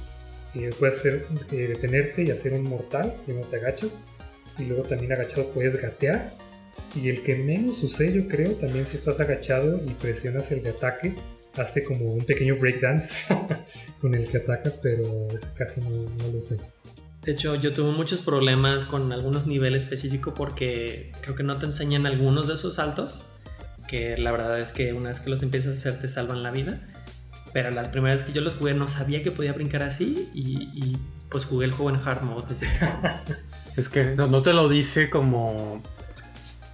[0.55, 3.91] eh, puedes hacer, detenerte y hacer un mortal, no te agachas,
[4.57, 6.35] y luego también agachado puedes gatear
[7.01, 10.69] Y el que menos usé, yo creo, también si estás agachado y presionas el de
[10.69, 11.13] ataque,
[11.55, 13.25] hace como un pequeño breakdance
[14.01, 16.57] con el que ataca, pero casi no, no lo usé.
[17.23, 21.65] De hecho, yo tuve muchos problemas con algunos niveles específicos porque creo que no te
[21.65, 23.25] enseñan algunos de esos saltos,
[23.87, 26.51] que la verdad es que una vez que los empiezas a hacer te salvan la
[26.51, 26.79] vida.
[27.53, 30.97] Pero las primeras que yo los jugué no sabía que podía brincar así y,
[31.29, 32.55] pues jugué el juego en hard mode.
[33.75, 35.81] es que no, no te lo dice como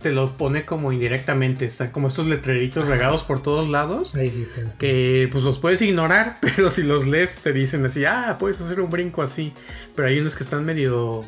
[0.03, 1.65] te lo pone como indirectamente.
[1.65, 4.13] Están como estos letreritos regados por todos lados.
[4.13, 4.71] Ahí dicen.
[4.77, 8.81] Que pues los puedes ignorar, pero si los lees te dicen así, ah, puedes hacer
[8.81, 9.53] un brinco así.
[9.95, 11.23] Pero hay unos que están medio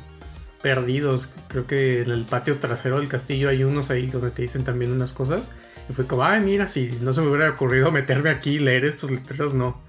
[0.61, 1.29] perdidos.
[1.47, 4.91] Creo que en el patio trasero del castillo hay unos ahí donde te dicen también
[4.91, 5.49] unas cosas.
[5.89, 8.85] Y fue como, ay, mira, si no se me hubiera ocurrido meterme aquí y leer
[8.85, 9.81] estos letreros, no.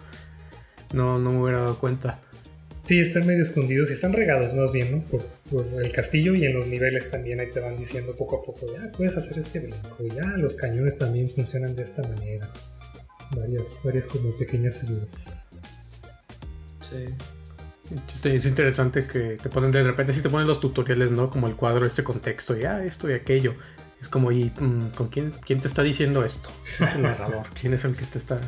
[0.95, 2.21] No, no me hubiera dado cuenta.
[2.85, 5.03] Sí, están medio escondidos y están regados más bien, ¿no?
[5.03, 8.67] Por, el castillo y en los niveles también ahí te van diciendo poco a poco,
[8.73, 12.49] ya puedes hacer este brinco, ya los cañones también funcionan de esta manera.
[13.37, 15.27] Varias, varias como pequeñas ayudas.
[16.81, 17.07] Sí.
[18.25, 21.31] Es interesante que te ponen de repente si te ponen los tutoriales, ¿no?
[21.31, 23.55] Como el cuadro, este contexto, ya esto y aquello.
[24.01, 26.51] Es como, ¿y mm, con quién, quién te está diciendo esto?
[26.81, 28.41] Es el narrador, ¿quién es el que te está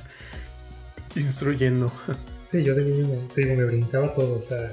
[1.15, 1.93] instruyendo?
[2.45, 4.73] Sí, yo de niño me, te digo, me brincaba todo, o sea,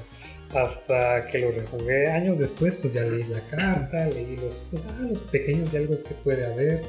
[0.55, 5.05] hasta que lo rejugué años después, pues ya leí la carta, leí los, pues, ah,
[5.09, 6.81] los pequeños diálogos que puede haber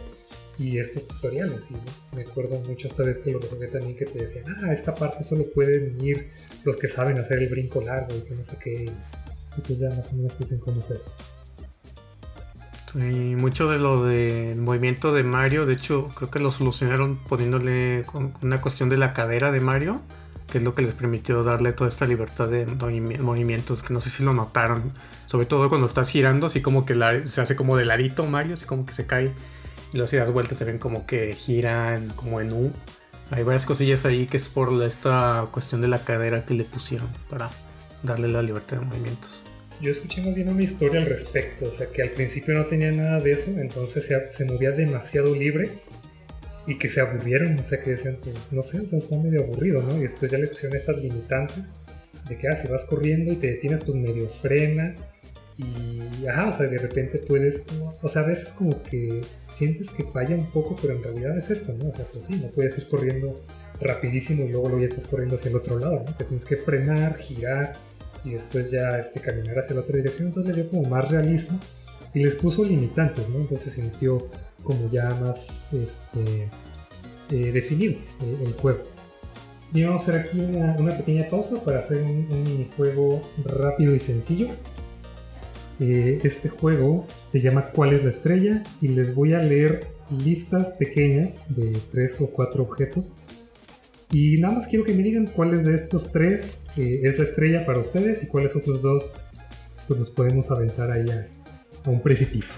[0.56, 1.70] y estos tutoriales.
[1.72, 4.94] Y me acuerdo mucho esta vez que lo rejugué también que te decían, ah, esta
[4.94, 6.28] parte solo pueden ir
[6.64, 8.84] los que saben hacer el brinco largo y que no sé qué.
[8.84, 11.04] Y pues ya más o menos te dicen cómo hacerlo.
[12.94, 18.04] Y mucho de lo del movimiento de Mario, de hecho, creo que lo solucionaron poniéndole
[18.42, 20.00] una cuestión de la cadera de Mario
[20.50, 24.10] que es lo que les permitió darle toda esta libertad de movimientos, que no sé
[24.10, 24.92] si lo notaron,
[25.26, 28.64] sobre todo cuando estás girando, así como que se hace como de ladito Mario, así
[28.64, 29.32] como que se cae,
[29.92, 32.72] y luego si das vuelta también como que giran como en U.
[33.30, 37.08] Hay varias cosillas ahí que es por esta cuestión de la cadera que le pusieron
[37.28, 37.50] para
[38.04, 39.42] darle la libertad de movimientos.
[39.80, 42.92] Yo escuché más bien una historia al respecto, o sea que al principio no tenía
[42.92, 45.82] nada de eso, entonces se, se movía demasiado libre
[46.66, 49.44] y que se aburrieron, o sea, que decían, pues no sé, o sea, está medio
[49.44, 49.96] aburrido, ¿no?
[49.96, 51.64] Y después ya le pusieron estas limitantes
[52.28, 54.94] de que, ah, si vas corriendo y te detienes, pues medio frena
[55.58, 57.62] y, ajá, o sea, de repente puedes,
[58.02, 61.50] o sea, a veces como que sientes que falla un poco, pero en realidad es
[61.50, 61.88] esto, ¿no?
[61.88, 63.42] O sea, pues sí, no puedes ir corriendo
[63.80, 66.14] rapidísimo y luego, luego ya estás corriendo hacia el otro lado, ¿no?
[66.14, 67.72] Te tienes que frenar, girar
[68.24, 71.58] y después ya este, caminar hacia la otra dirección, entonces le dio como más realismo
[72.12, 73.36] y les puso limitantes, ¿no?
[73.36, 74.28] Entonces se sintió
[74.66, 76.48] como ya más este,
[77.30, 78.82] eh, definido el, juego.
[79.72, 84.48] Y vamos a hacer aquí una, pequeña pausa para hacer un, minijuego rápido y sencillo.
[85.78, 88.62] Eh, este juego se llama ¿Cuál es la estrella?
[88.80, 89.86] Y les voy a leer
[90.24, 93.14] listas pequeñas de tres o cuatro objetos.
[94.10, 97.66] Y nada más quiero que me digan cuáles de estos tres eh, es la estrella
[97.66, 99.10] para ustedes y cuáles otros dos
[99.86, 102.54] pues los podemos aventar ahí a un precipicio.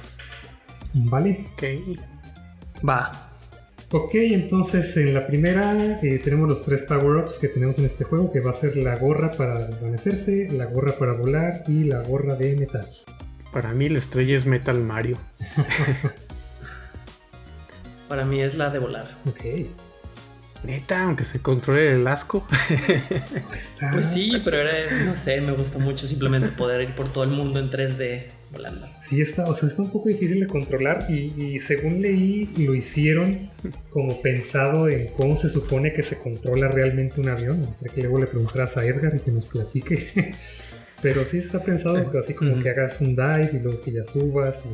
[0.95, 1.47] ¿Vale?
[1.53, 1.65] Ok.
[2.87, 3.11] Va.
[3.91, 8.31] Ok, entonces en la primera eh, tenemos los tres power-ups que tenemos en este juego,
[8.31, 12.35] que va a ser la gorra para desvanecerse, la gorra para volar y la gorra
[12.35, 12.87] de metal.
[13.51, 15.17] Para mí la estrella es Metal Mario.
[18.09, 19.17] para mí es la de volar.
[19.25, 19.41] Ok.
[20.65, 22.47] Neta, aunque se controle el asco.
[23.93, 27.31] pues sí, pero era, no sé, me gustó mucho simplemente poder ir por todo el
[27.31, 28.87] mundo en 3D volando.
[29.03, 33.51] Sí, está, o sea, está un poco difícil de controlar y, según leí, lo hicieron
[33.91, 37.61] como pensado en cómo se supone que se controla realmente un avión.
[37.61, 40.35] Me gustaría que luego le preguntaras a Edgar y que nos platique.
[41.03, 44.65] Pero sí está pensado así como que hagas un dive y luego que ya subas.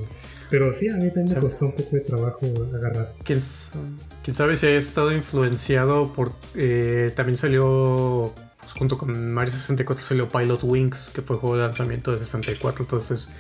[0.49, 3.13] Pero sí, a mí también me costó un poco de trabajo agarrar.
[3.25, 6.33] ¿Quién, sabe si haya estado influenciado por...
[6.55, 8.33] Eh, también salió
[8.65, 12.85] pues, junto con Mario 64 salió Pilot Wings, que fue juego de lanzamiento de 64.
[12.85, 13.31] Entonces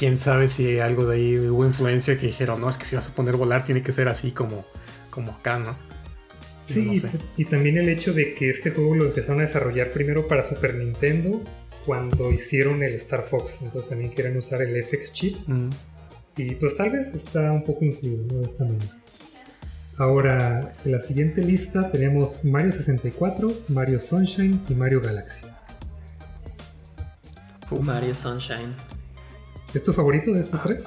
[0.00, 3.10] quién sabe si algo de ahí hubo influencia que dijeron, no, es que si vas
[3.10, 4.64] a poner volar tiene que ser así como,
[5.10, 5.76] como acá, ¿no?
[6.62, 6.94] Sí,
[7.36, 10.74] y también el hecho de que este juego lo empezaron a desarrollar primero para Super
[10.74, 11.42] Nintendo
[11.84, 15.36] cuando hicieron el Star Fox, entonces también quieren usar el FX chip.
[15.46, 15.68] Mm.
[16.38, 18.96] Y pues tal vez está un poco influido de esta manera.
[19.98, 25.44] Ahora, en la siguiente lista tenemos Mario 64, Mario Sunshine y Mario Galaxy.
[27.82, 28.74] Mario Sunshine.
[29.72, 30.84] ¿Es tu favorito de estos tres?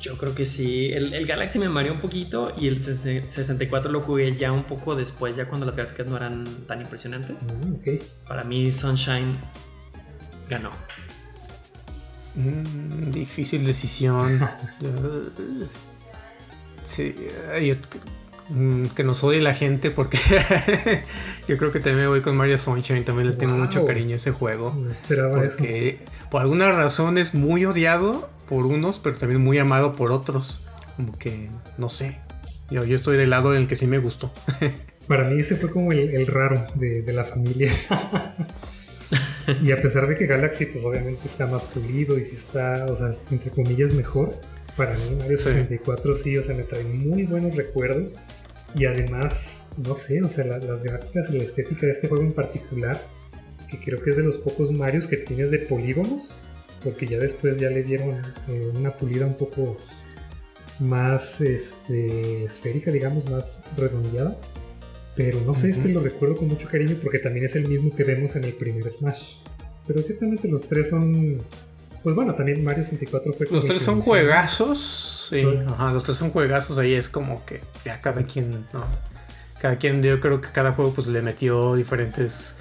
[0.00, 0.90] Yo creo que sí.
[0.92, 5.34] El, Galaxy me mareó un poquito y el 64 lo jugué ya un poco después,
[5.34, 7.36] ya cuando las gráficas no eran tan impresionantes.
[7.42, 9.36] Ah, Para mí Sunshine
[10.48, 10.70] ganó.
[12.36, 14.38] Mm, difícil decisión.
[16.84, 17.14] sí,
[17.60, 17.74] yo,
[18.50, 20.18] mm, que nos odie la gente porque
[21.48, 23.04] yo creo que también me voy con Mario Sunshine.
[23.04, 24.76] También le tengo mucho cariño a ese juego.
[24.78, 25.98] No esperaba porque
[26.30, 30.66] por alguna razón es muy odiado por unos, pero también muy amado por otros.
[30.96, 32.18] Como que, no sé.
[32.70, 34.32] Yo, yo estoy del lado en el que sí me gustó.
[35.06, 37.72] Para mí ese fue como el, raro de, de la familia.
[39.62, 42.96] y a pesar de que Galaxy, pues obviamente está más pulido y si está, o
[42.96, 44.34] sea, entre comillas, mejor,
[44.76, 48.16] para mí Mario 64 sí, o sea, me trae muy buenos recuerdos.
[48.74, 52.34] Y además, no sé, o sea, las gráficas y la estética de este juego en
[52.34, 53.00] particular,
[53.68, 56.34] que creo que es de los pocos Marios que tienes de polígonos,
[56.82, 59.76] porque ya después ya le dieron eh, una pulida un poco
[60.80, 64.38] más este, esférica, digamos, más redondeada.
[65.16, 68.04] Pero no sé, este lo recuerdo con mucho cariño porque también es el mismo que
[68.04, 69.34] vemos en el primer Smash.
[69.84, 71.42] Pero ciertamente los tres son.
[72.04, 73.48] Pues bueno, también Mario 64 fue.
[73.50, 75.28] Los tres son juegazos.
[75.30, 76.78] Sí, ajá, los tres son juegazos.
[76.78, 78.50] Ahí es como que ya cada quien.
[78.72, 78.84] ¿no?
[79.60, 82.54] Cada quien, yo creo que cada juego pues le metió diferentes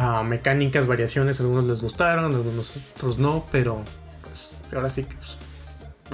[0.00, 1.40] ah, mecánicas, variaciones.
[1.40, 3.46] Algunos les gustaron, algunos otros no.
[3.52, 3.82] Pero
[4.22, 5.38] pues ahora sí que pues,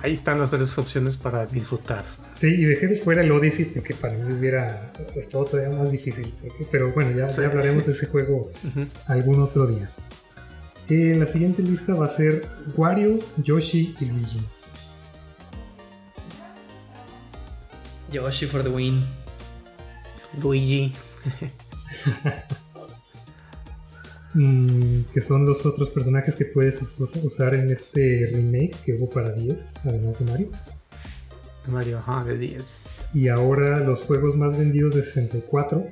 [0.03, 2.05] ahí están las tres opciones para disfrutar.
[2.35, 6.35] Sí, y dejé de fuera el Odyssey porque para mí hubiera estado todavía más difícil.
[6.71, 8.51] Pero bueno, ya, hablaremos de ese juego
[9.07, 9.91] algún otro día.
[10.89, 12.47] Eh, la siguiente lista va a ser
[12.77, 14.41] Wario, Yoshi y Luigi.
[18.13, 19.05] Yoshi for the win.
[20.41, 20.93] Luigi.
[24.37, 29.33] Mm, que son los otros personajes que puedes usar en este remake que hubo para
[29.33, 30.51] 10, además de Mario.
[31.67, 32.87] Mario, ajá, de 10.
[33.15, 35.87] Y ahora los juegos más vendidos de 64,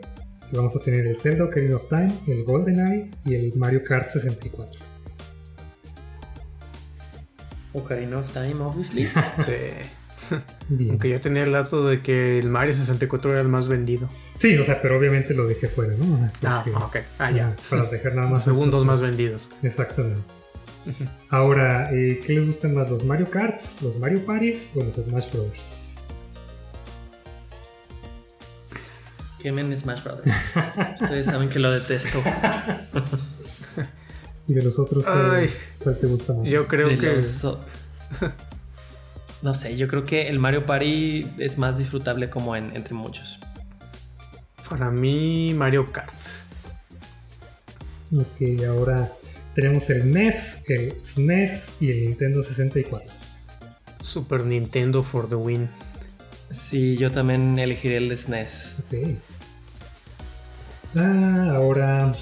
[0.51, 4.11] que vamos a tener el Zelda Ocarina of Time, el GoldenEye y el Mario Kart
[4.11, 4.79] 64.
[7.73, 9.05] Ocarina of Time, obviously.
[9.39, 9.53] sí.
[10.91, 14.09] Aunque yo tenía el dato de que el Mario 64 era el más vendido.
[14.39, 16.31] Sí, o sea, pero obviamente lo dejé fuera, ¿no?
[16.45, 16.97] ah, ok.
[17.19, 17.55] Ah, ya.
[17.69, 18.47] Para dejar nada más.
[18.47, 19.51] Los segundos más vendidos.
[19.63, 20.23] Exactamente.
[21.31, 22.91] Ahora, eh, ¿qué les gustan más?
[22.91, 25.95] ¿Los Mario Karts, los Mario Parties o los Smash Brothers?
[29.41, 30.35] Quemen Smash Brothers.
[31.01, 32.23] Ustedes saben que lo detesto.
[34.47, 36.49] ¿Y de los otros cuál, te gusta más?
[36.49, 37.23] Yo creo que.
[39.45, 43.39] No sé, yo creo que el Mario Party es más disfrutable como en, entre muchos.
[44.71, 46.15] Para mí, Mario Kart.
[48.17, 49.13] Ok, ahora
[49.55, 53.13] tenemos el NES, el SNES y el Nintendo 64.
[54.01, 55.69] Super Nintendo for the win.
[56.49, 58.77] Sí, yo también elegiré el SNES.
[58.87, 59.19] Ok.
[60.97, 62.15] Ah, ahora,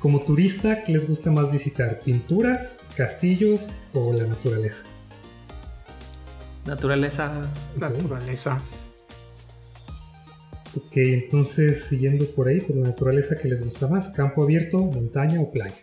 [0.00, 2.00] como turista, ¿qué les gusta más visitar?
[2.00, 4.82] ¿Pinturas, castillos o la naturaleza?
[6.66, 7.42] Naturaleza.
[7.76, 8.60] Naturaleza.
[10.76, 15.40] Ok, entonces siguiendo por ahí, por la naturaleza que les gusta más, campo abierto, montaña
[15.40, 15.76] o playa.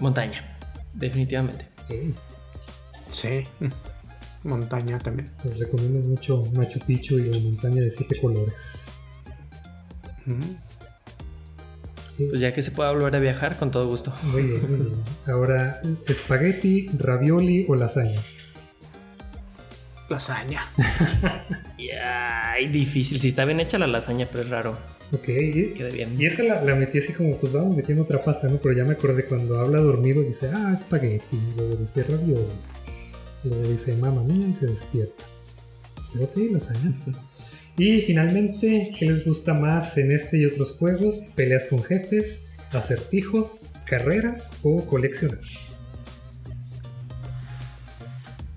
[0.00, 0.56] Montaña,
[0.94, 1.66] definitivamente.
[3.10, 3.44] Sí,
[4.44, 5.30] montaña también.
[5.44, 8.84] Les recomiendo mucho Machu Picchu y la montaña de siete colores.
[12.16, 14.12] Pues ya que se pueda volver a viajar, con todo gusto.
[14.22, 15.02] Muy bien, muy bien.
[15.26, 18.20] Ahora, espagueti, ravioli o lasaña.
[20.14, 20.62] Lasaña.
[22.04, 23.18] Ay, difícil.
[23.18, 24.78] Si está bien hecha la lasaña, pero es raro.
[25.10, 25.74] Ok, y,
[26.18, 28.58] y esa la, metí así como, pues vamos metiendo otra pasta, ¿no?
[28.58, 32.46] Pero ya me acordé cuando habla dormido, dice, ah, espagueti, luego dice ravioli,
[33.42, 35.24] luego dice, mamá mía, y se despierta.
[36.20, 36.94] Ok, lasaña.
[37.76, 41.22] Y finalmente, ¿qué les gusta más en este y otros juegos?
[41.34, 45.40] ¿Peleas con jefes, acertijos, carreras o coleccionar?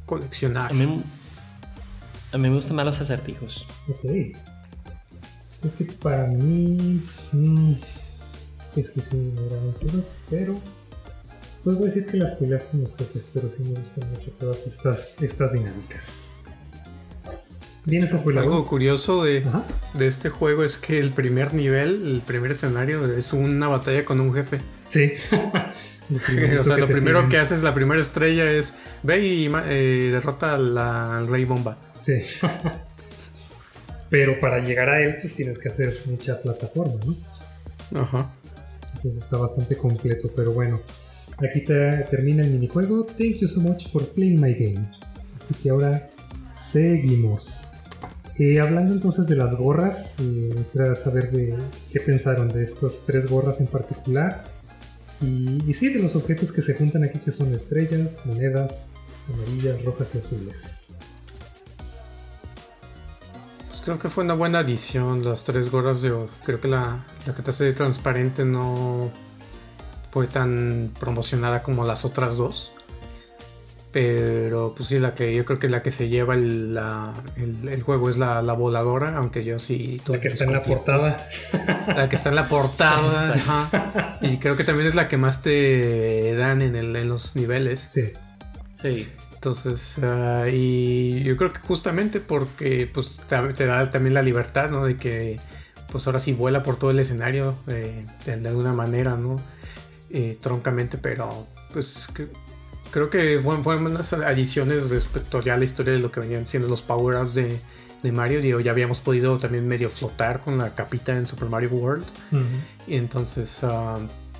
[0.05, 0.71] Coleccionar.
[2.31, 3.65] A mí me gustan más los acertijos.
[3.87, 4.01] Ok.
[4.01, 7.01] Creo que para mí.
[7.31, 7.73] Mm,
[8.75, 10.59] es que sí, me aventuras, pero.
[11.63, 14.31] Pues voy a decir que las peleas con los jefes, pero sí me gustan mucho
[14.31, 16.27] todas estas, estas dinámicas.
[17.83, 19.45] Bien, eso fue Algo curioso de,
[19.93, 24.19] de, este juego es que el primer nivel, el primer escenario, es una batalla con
[24.19, 24.59] un jefe.
[24.89, 25.13] Sí.
[26.59, 31.27] o sea, lo primero que haces, la primera estrella es ve y eh, derrota al
[31.27, 31.77] Rey Bomba.
[32.07, 32.23] Sí.
[34.09, 37.99] Pero para llegar a él, pues tienes que hacer mucha plataforma, ¿no?
[37.99, 38.31] Ajá.
[38.95, 40.79] Entonces está bastante completo, pero bueno.
[41.37, 43.03] Aquí te, termina el minijuego.
[43.05, 44.87] Thank you so much for playing my game.
[45.35, 46.07] Así que ahora
[46.53, 47.71] seguimos.
[48.39, 51.57] Eh, hablando entonces de las gorras, eh, me gustaría saber de
[51.91, 54.43] qué pensaron de estas tres gorras en particular
[55.21, 58.87] Y, y sí, de los objetos que se juntan aquí que son estrellas, monedas,
[59.27, 60.87] amarillas, rojas y azules.
[63.87, 66.13] Creo que fue una buena adición las tres gorras de
[66.43, 69.09] Creo que la, la que te hace transparente no
[70.11, 72.73] fue tan promocionada como las otras dos.
[73.93, 77.69] Pero pues sí, la que yo creo que la que se lleva el, la- el-
[77.69, 80.01] el juego es la, la voladora, aunque yo sí...
[80.05, 81.25] La que está en la portada.
[81.95, 83.33] la que está en la portada.
[83.35, 84.17] ajá.
[84.21, 87.79] Y creo que también es la que más te dan en, el- en los niveles.
[87.79, 88.11] Sí.
[88.75, 89.07] Sí.
[89.37, 94.83] Entonces, ah, y yo creo que justamente porque pues te, da también la libertad, ¿no?
[94.85, 95.39] De que
[95.91, 99.39] pues ahora sí vuela por todo el escenario eh, de, de alguna manera, ¿no?
[100.09, 102.29] Eh, troncamente, pero pues que-
[102.91, 106.47] creo que fueron, fueron unas adiciones respecto ya a la historia de lo que venían
[106.47, 107.59] siendo los power-ups de,
[108.01, 108.41] de Mario.
[108.41, 112.05] Digo, ya habíamos podido también medio flotar con la capita en Super Mario World.
[112.87, 113.99] Y entonces, ah,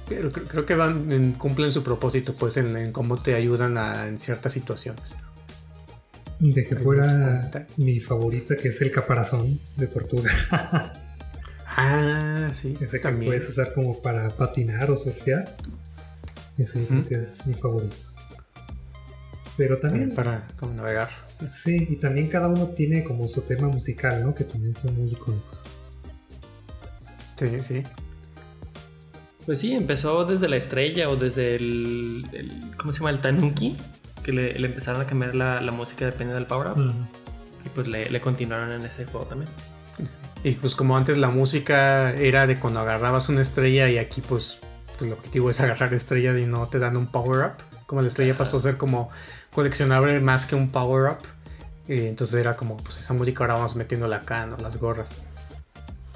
[0.10, 3.78] pero cre- creo que van, en- cumplen su propósito, pues, en, en cómo te ayudan
[3.78, 5.16] a- en ciertas situaciones.
[6.40, 10.32] De que Hay fuera mi favorita, que es el caparazón de tortuga.
[11.80, 13.30] Ah, sí, Ese que también.
[13.30, 15.56] puedes usar como para patinar o surfear.
[16.58, 17.08] Ese creo Ujú.
[17.08, 17.96] que es mi favorito.
[19.58, 21.08] Pero también, Para como navegar.
[21.52, 24.34] sí, y también cada uno tiene como su tema musical, ¿no?
[24.34, 25.66] Que también son muy icónicos.
[27.36, 27.84] Sí, sí.
[29.48, 33.10] Pues sí, empezó desde la estrella o desde el, el- ¿cómo se llama?
[33.10, 33.76] El tanuki,
[34.22, 36.78] que le, le empezaron a cambiar la, la música dependiendo del power up.
[36.78, 36.92] Ujú.
[37.66, 39.50] Y pues le, le continuaron en ese juego también.
[40.44, 44.60] Y pues como antes la música era de cuando agarrabas una estrella y aquí pues,
[44.86, 47.64] pues, el objetivo es agarrar estrella y no te dan un power up.
[47.88, 48.40] Como la estrella Ajá.
[48.40, 49.10] pasó a ser como
[49.54, 51.18] coleccionable más que un power up.
[51.88, 54.58] Y entonces era como pues esa música ahora vamos metiéndola acá, ¿no?
[54.58, 55.16] Las gorras.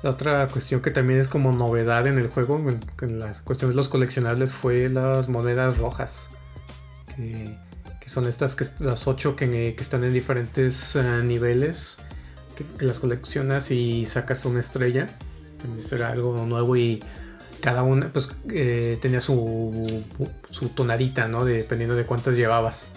[0.04, 3.70] La otra cuestión que también es como novedad en el juego, en, en la cuestión
[3.72, 6.30] de los coleccionables, fue las monedas rojas.
[7.16, 7.56] Que,
[8.08, 12.00] son estas, que, las ocho que, que están en diferentes eh, niveles
[12.78, 15.10] que, las coleccionas y sacas una estrella.
[15.62, 17.04] También será algo nuevo y
[17.62, 20.04] cada una pues eh, tenía su,
[20.50, 21.46] su tonadita, ¿no?
[21.46, 22.88] De- dependiendo de cuántas llevabas.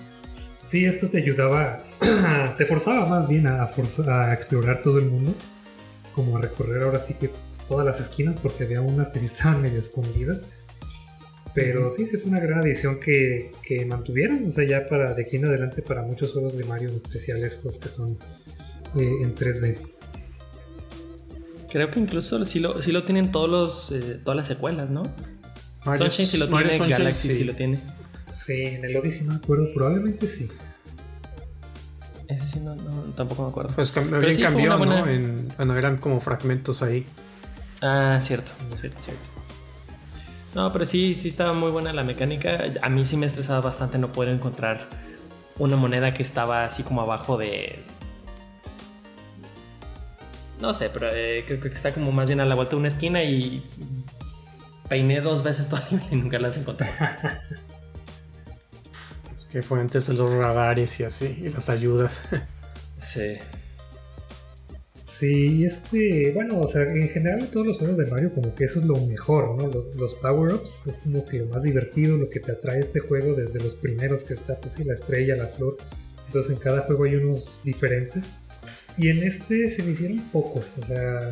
[0.66, 1.84] Sí, esto te ayudaba,
[2.56, 5.34] te forzaba más bien a, forza- a explorar todo el mundo,
[6.14, 7.30] como a recorrer ahora sí que
[7.68, 10.38] todas las esquinas, porque había unas que sí estaban medio escondidas.
[11.54, 15.22] Pero sí, sí fue una gran adición que, que mantuvieron, o sea, ya para de
[15.22, 18.18] aquí en adelante para muchos juegos de Mario, en especial estos que son
[18.96, 19.78] eh, en 3D.
[21.70, 25.02] Creo que incluso sí lo, sí lo tienen todos los, eh, todas las secuelas, ¿no?
[25.84, 27.34] Mario- Sunshine sí lo Mario tiene, Sunshine, Galaxy sí.
[27.36, 27.44] sí.
[27.44, 27.80] lo tiene.
[28.32, 30.48] Sí, en el Odyssey no me acuerdo, probablemente sí.
[32.28, 33.74] Ese sí no, no, tampoco me acuerdo.
[33.74, 35.00] Pues cam- bien sí cambió, una ¿no?
[35.02, 37.06] buena- En, bueno, eran como fragmentos ahí.
[37.82, 39.22] Ah, cierto, cierto, cierto.
[40.54, 42.58] No, pero sí, sí estaba muy buena la mecánica.
[42.80, 44.86] A mí sí me estresaba bastante no poder encontrar
[45.58, 47.82] una moneda que estaba así como abajo de...
[50.60, 52.88] No sé, pero eh, creo que está como más bien a la vuelta de una
[52.88, 53.66] esquina y
[54.88, 56.88] peiné dos veces todo y nunca las encontré.
[59.54, 62.22] Que fue antes de los radares y así, y las ayudas.
[62.96, 63.36] Sí,
[65.04, 65.60] Sí.
[65.60, 68.64] y este, bueno, o sea, en general en todos los juegos de Mario como que
[68.64, 69.68] eso es lo mejor, ¿no?
[69.68, 73.34] Los, los power-ups es como que lo más divertido, lo que te atrae este juego
[73.34, 75.76] desde los primeros que está, pues sí, la estrella, la flor.
[76.26, 78.24] Entonces en cada juego hay unos diferentes.
[78.96, 81.30] Y en este se me hicieron pocos, o sea,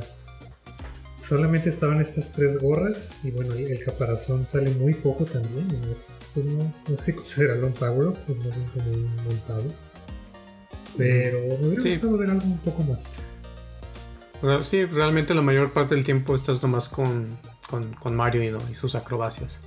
[1.23, 5.67] solamente estaban estas tres gorras y bueno, el, caparazón sale muy poco también.
[5.71, 8.91] y no, es- pues no, no sé si considerarlo un power-up, es más bien como
[8.91, 9.65] un montado.
[10.97, 11.91] Pero me hubiera Sí.
[11.93, 13.03] gustado ver algo un poco más.
[14.67, 17.39] Sí, realmente la mayor parte del tiempo estás nomás con,
[17.71, 18.59] con, con Mario y, ¿no?
[18.71, 19.61] y sus acrobacias.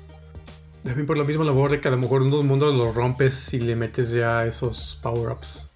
[0.84, 3.60] También por lo mismo labor de que a lo mejor unos mundos los rompes y
[3.60, 5.72] le metes ya esos power-ups.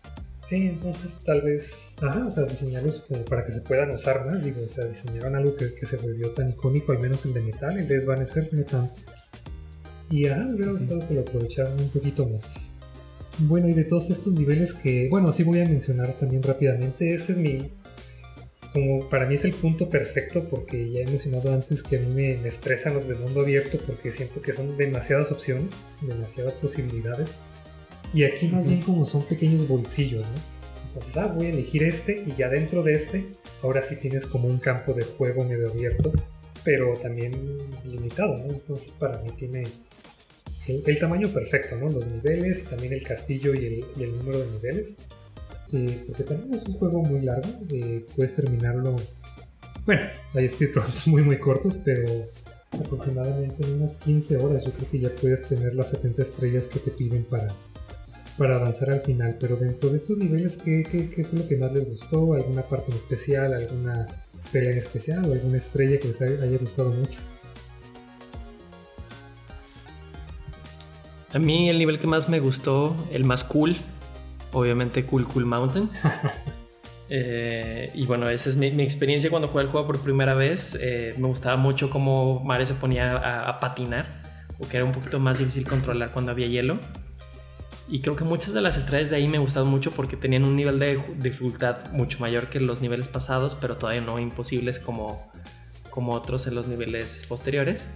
[0.50, 4.44] Sí, entonces tal vez, ajá, o sea, diseñarlos como para que se puedan usar más,
[4.44, 7.78] digo, o sea, diseñaron algo que, se volvió tan icónico, al menos el de metal,
[7.78, 8.98] el de desvanecer tanto.
[10.10, 12.52] Y ajá, me hubiera gustado que lo aprovecharan un poquito más.
[13.38, 17.34] Bueno, y de todos estos niveles que, bueno, sí voy a mencionar también rápidamente, este
[17.34, 17.70] es mi,
[18.74, 22.08] como para mí es el punto perfecto porque ya he mencionado antes que a mí
[22.08, 25.70] me, me estresan los de mundo abierto porque siento que son demasiadas opciones,
[26.02, 27.30] demasiadas posibilidades.
[28.14, 30.60] Y aquí más bien como son pequeños bolsillos, ¿no?
[30.88, 33.26] Entonces, ah, voy a elegir este y ya dentro de este,
[33.62, 36.12] ahora sí tienes como un campo de juego medio abierto,
[36.64, 37.32] pero también
[37.86, 38.46] limitado, ¿no?
[38.46, 39.68] Entonces para mí tiene
[40.68, 41.90] el, el tamaño perfecto, ¿no?
[41.90, 44.98] Los niveles y también el castillo y el, y el número de niveles.
[45.72, 48.96] Eh, porque también es un juego muy largo, eh, puedes terminarlo...
[49.86, 50.02] Bueno,
[50.34, 52.30] hay speedruns muy muy cortos, pero
[52.72, 54.66] aproximadamente en unas 15 horas.
[54.66, 57.48] Yo creo que ya puedes tener las 70 estrellas que te piden para,
[58.40, 59.38] para avanzar al final.
[59.40, 62.34] Pero dentro de estos niveles, ¿qué, qué, fue lo que más les gustó?
[62.34, 63.54] ¿Alguna parte en especial?
[63.54, 64.08] ¿Alguna
[64.52, 65.26] pelea en especial?
[65.30, 67.20] ¿O alguna estrella que les haya gustado mucho?
[71.32, 73.76] A mí el nivel que más me gustó, el más cool,
[74.52, 75.90] obviamente Cool Cool Mountain.
[77.12, 80.78] Eh, y bueno, esa es mi, experiencia cuando jugué el juego por primera vez.
[80.80, 83.16] Eh, me gustaba mucho cómo Mario se ponía
[83.50, 84.06] a, patinar,
[84.60, 86.78] porque era un poquito más difícil controlar cuando había hielo.
[87.90, 90.56] Y creo que muchas de las estrellas de ahí me gustaron mucho porque tenían un
[90.56, 95.32] nivel de dificultad mucho mayor que los niveles pasados, pero todavía no imposibles como,
[95.90, 97.90] como otros en los niveles posteriores.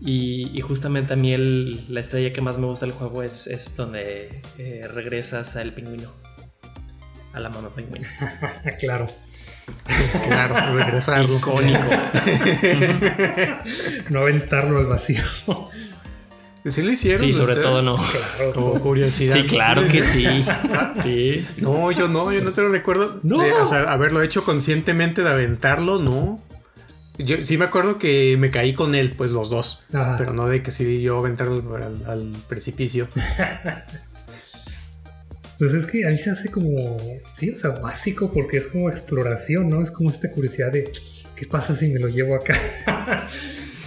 [0.00, 4.42] Y, justamente a mí la estrella que más me gusta del juego es, es donde
[4.58, 6.10] eh, regresas al pingüino
[7.32, 8.08] a la mamá pingüina.
[8.78, 9.06] claro.
[10.26, 11.36] Claro, regresarlo.
[11.36, 11.78] Icónico.
[14.10, 15.22] no aventarlo al vacío.
[16.64, 17.20] ¿Sí lo hicieron?
[17.26, 17.96] Sí, sobre todo no.
[17.96, 19.34] Claro, Como curiosidad.
[19.34, 20.26] Sí, claro que sí.
[21.02, 21.46] sí.
[21.58, 23.20] No, yo no, yo no te lo recuerdo.
[23.22, 23.38] No.
[23.60, 26.40] o sea, haberlo hecho conscientemente de aventarlo, no.
[27.18, 29.84] Yo sí me acuerdo que me caí con él, pues los dos.
[29.90, 33.08] Pero no de que sí yo aventarlo al, al precipicio.
[35.58, 36.98] Pues es que a mí se hace como,
[37.36, 39.80] sí, o sea, básico porque es como exploración, ¿no?
[39.80, 40.90] Es como esta curiosidad de,
[41.36, 42.58] ¿qué pasa si me lo llevo acá?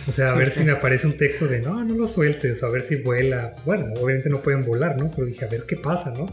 [0.08, 2.70] O sea, a ver si me aparece un texto de, no, no lo sueltes, a
[2.70, 3.54] ver si vuela.
[3.66, 5.12] Bueno, obviamente no pueden volar, ¿no?
[5.12, 6.28] Pero dije, a ver qué pasa, ¿no?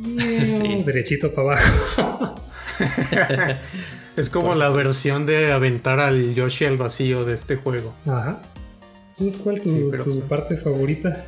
[0.46, 0.82] sí.
[0.84, 2.34] Derechito para abajo.
[4.16, 7.94] es como la versión de aventar al Yoshi al vacío de este juego.
[8.06, 8.42] Ajá.
[9.16, 11.24] ¿Tú cuál tu, tu parte favorita?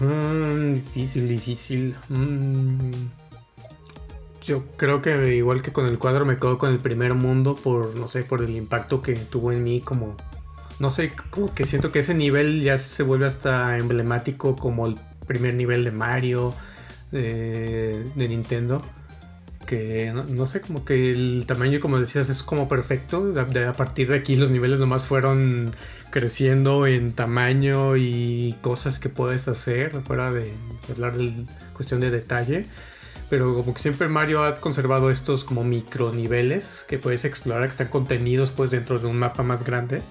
[0.00, 1.94] Mm, difícil, difícil.
[2.08, 2.90] Mm.
[4.42, 7.96] Yo creo que igual que con el cuadro me quedo con el primer mundo por,
[7.96, 10.16] no sé, por el impacto que tuvo en mí como...
[10.84, 14.96] No sé, como que siento que ese nivel ya se vuelve hasta emblemático como el
[15.26, 16.54] primer nivel de Mario,
[17.10, 18.82] de, Nintendo.
[19.64, 23.32] Que no, sé, como que el tamaño, como decías, es como perfecto.
[23.34, 25.74] a partir de aquí los niveles nomás fueron
[26.10, 30.52] creciendo en tamaño y cosas que puedes hacer, fuera de,
[30.92, 31.32] hablar de
[31.72, 32.66] cuestión de detalle.
[33.30, 37.70] Pero como que siempre Mario ha conservado estos como micro niveles que puedes explorar, que
[37.70, 40.02] están contenidos pues dentro de un mapa más grande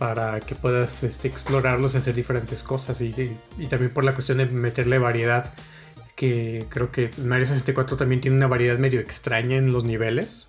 [0.00, 3.02] para que puedas este, explorarlos y hacer diferentes cosas.
[3.02, 5.52] Y, y, también por la cuestión de meterle variedad,
[6.16, 10.48] que creo que Mario 64 también tiene una variedad medio extraña en los niveles.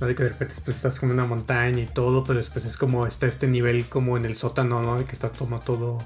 [0.00, 0.08] ¿no?
[0.08, 2.76] De que de repente pues, estás como en una montaña y todo, pero después es
[2.76, 4.98] como está este nivel como en el sótano, ¿no?
[4.98, 6.04] De que está todo, todo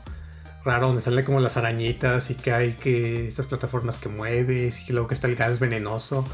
[0.62, 4.92] raro, donde salen como las arañitas y que hay que estas plataformas que mueves y
[4.92, 6.28] luego que está el gas venenoso.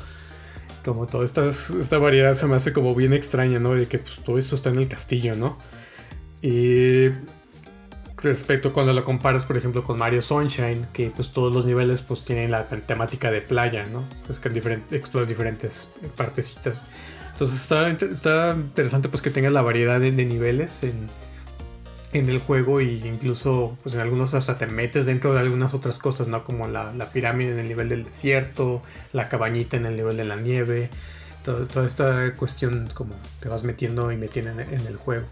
[0.85, 3.73] Como toda esta, esta variedad se me hace como bien extraña, ¿no?
[3.73, 5.57] De que pues, todo esto está en el castillo, ¿no?
[6.43, 7.11] Y
[8.23, 12.25] respecto cuando lo comparas, por ejemplo, con Mario Sunshine, que pues todos los niveles pues
[12.25, 14.05] tienen la temática de playa, ¿no?
[14.27, 14.49] Pues que
[14.91, 16.85] exploras diferentes partecitas.
[17.41, 17.63] Entonces
[18.13, 21.09] está, interesante pues que tengas la variedad de, niveles en,
[22.13, 26.29] el juego e incluso pues en algunos hasta te metes dentro de algunas otras cosas,
[26.29, 26.45] ¿no?
[26.45, 28.83] Como la, pirámide en el nivel del desierto,
[29.15, 30.91] la cabañita en el nivel de la nieve,
[31.43, 35.27] toda esta cuestión como te vas metiendo y metiendo en, el juego.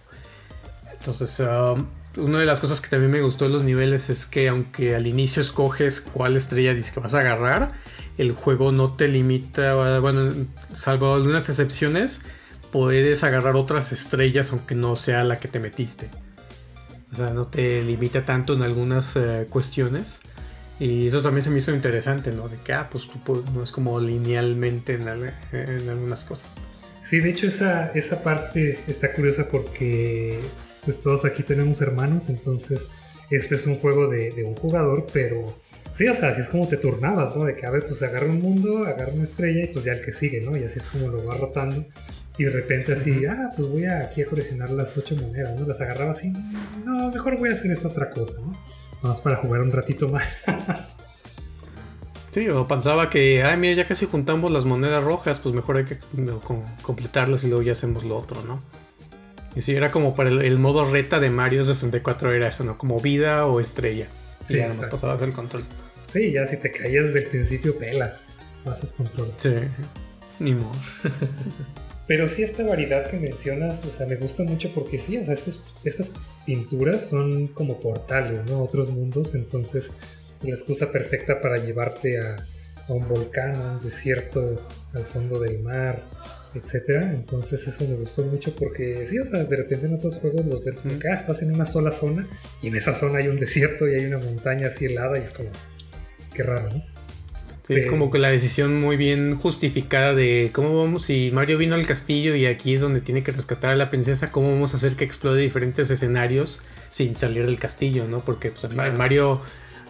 [0.98, 1.86] Entonces, um,
[2.16, 5.06] una de las cosas que también me gustó de los niveles es que aunque al
[5.06, 7.72] inicio escoges cuál estrella dices que vas a agarrar,
[8.16, 10.32] el juego no te limita, bueno,
[10.72, 12.20] salvo algunas excepciones,
[12.72, 16.10] puedes agarrar otras estrellas aunque no sea la que te metiste.
[17.12, 20.20] O sea, no te limita tanto en algunas eh, cuestiones.
[20.80, 22.48] Y eso también se me hizo interesante, ¿no?
[22.48, 23.08] De que, ah, pues
[23.52, 25.08] no es como linealmente en,
[25.88, 26.60] algunas cosas.
[27.02, 30.38] Sí, de hecho esa, esa parte está curiosa porque
[30.88, 32.86] pues todos aquí tenemos hermanos, entonces
[33.28, 35.54] este es un juego de, de un jugador, pero
[35.92, 37.44] Sí, o sea, así es como te turnabas, ¿no?
[37.44, 40.00] De que, a ver, pues agarra un mundo, agarra una estrella y pues ya el
[40.00, 40.56] que sigue, ¿no?
[40.56, 41.84] Y así es como lo va rotando.
[42.38, 45.66] Y de repente así, ah, pues voy aquí a coleccionar las ocho monedas, ¿no?
[45.66, 46.32] Las agarraba así,
[46.84, 48.52] no, mejor voy a hacer esta otra cosa, ¿no?
[49.02, 50.24] Vamos para jugar un ratito más.
[52.30, 55.84] Sí, o pensaba que, ay, mira, ya casi juntamos las monedas rojas, pues mejor hay
[55.84, 55.98] que
[56.82, 58.62] completarlas y luego ya hacemos lo otro, ¿no?
[59.58, 62.78] Y sí, era como para el, modo reta de Mario 64 era eso, ¿no?
[62.78, 64.06] Como vida o estrella.
[64.38, 65.64] Sí, y ya nos pasabas el control.
[66.12, 68.20] Sí, ya si te caías desde el principio, pelas.
[68.66, 69.32] Haces control.
[69.36, 69.54] Sí,
[70.38, 70.70] ni modo.
[72.06, 75.34] Pero sí, esta variedad que mencionas, o sea, me gusta mucho porque sí, o sea,
[75.34, 76.12] estas
[76.46, 78.62] pinturas son como portales, ¿no?
[78.62, 79.90] Otros mundos, entonces
[80.40, 82.36] la excusa perfecta para llevarte a,
[82.86, 84.54] a un volcán, a un desierto,
[84.94, 86.00] al fondo del mar,
[86.54, 87.12] etcétera.
[87.12, 90.64] Entonces eso me gustó mucho porque sí, o sea, de repente en otros juegos los
[90.64, 92.26] ves como que ah, estás en una sola zona
[92.62, 95.32] y en esa zona hay un desierto y hay una montaña así helada y es
[95.32, 96.98] como, pues, qué raro, ¿no?
[97.68, 101.74] Sí, es como que la decisión muy bien justificada de cómo vamos, si Mario vino
[101.74, 104.78] al castillo y aquí es donde tiene que rescatar a la princesa, cómo vamos a
[104.78, 108.20] hacer que explode diferentes escenarios sin salir del castillo, ¿no?
[108.24, 109.42] Porque pues, Mario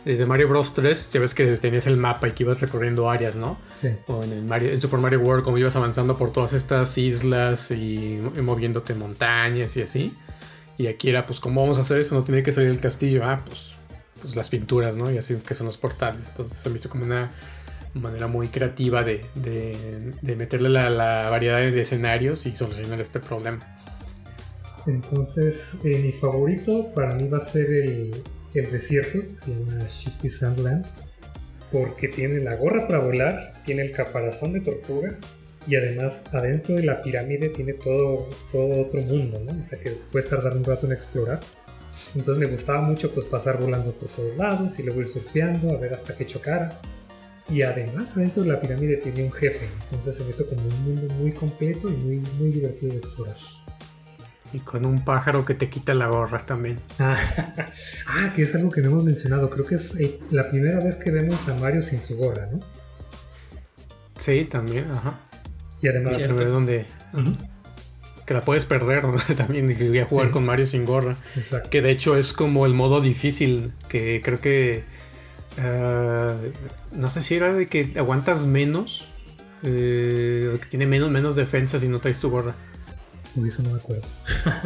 [0.05, 3.37] desde Mario Bros 3, ya ves que tenías el mapa y que ibas recorriendo áreas,
[3.37, 3.59] ¿no?
[3.81, 3.89] Sí.
[4.07, 7.71] O en, el Mario, en Super Mario World, como ibas avanzando por todas estas islas
[7.71, 10.15] y, moviéndote en montañas y así.
[10.77, 12.15] Y aquí era, pues, ¿cómo vamos a hacer eso?
[12.15, 13.23] No tiene que salir el castillo.
[13.25, 13.75] Ah, pues,
[14.21, 15.11] pues las pinturas, ¿no?
[15.11, 16.29] Y así que son los portales.
[16.29, 17.31] Entonces se me hizo como una
[17.95, 23.59] manera muy creativa de, de, meterle la, la, variedad de escenarios y solucionar este problema.
[24.87, 28.23] Entonces, eh, mi favorito para mí va a ser el,
[28.55, 30.87] el desierto, se llama Shifty Sandland,
[31.71, 35.19] porque tiene la gorra para volar, tiene el caparazón de tortuga
[35.67, 39.63] y además adentro de la pirámide tiene todo, todo otro mundo, ¿no?
[39.63, 41.41] O sea que puedes tardar un rato en explorar.
[42.15, 45.79] Entonces me gustaba mucho pues pasar volando por todos lados y luego ir surfeando a
[45.79, 46.81] ver hasta que chocara.
[47.51, 50.85] Y además adentro de la pirámide tiene un jefe, entonces se me hizo como un
[50.85, 53.37] mundo muy completo y muy, muy divertido de explorar.
[54.53, 56.81] Y con un pájaro que te quita la gorra también.
[56.99, 57.17] Ah,
[58.07, 59.51] ah, que es algo que no hemos mencionado.
[59.51, 62.61] Creo que es eh, la primera vez que vemos a Mario sin su gorra, ¿no?
[64.17, 65.19] Sí, también, ajá.
[65.81, 66.17] Y además...
[66.17, 66.87] es donde...
[68.27, 69.17] Que la puedes perder, ¿no?
[69.37, 71.17] también voy a jugar con Mario sin gorra.
[71.37, 71.71] Exacto.
[71.71, 74.85] Que de hecho es como el modo difícil, que creo que...
[75.59, 76.37] Ah,
[76.93, 79.11] no sé si era de que aguantas menos,
[79.63, 82.55] eh, que tiene menos, menos defensa si no traes tu gorra.
[83.47, 84.07] Eso no me acuerdo.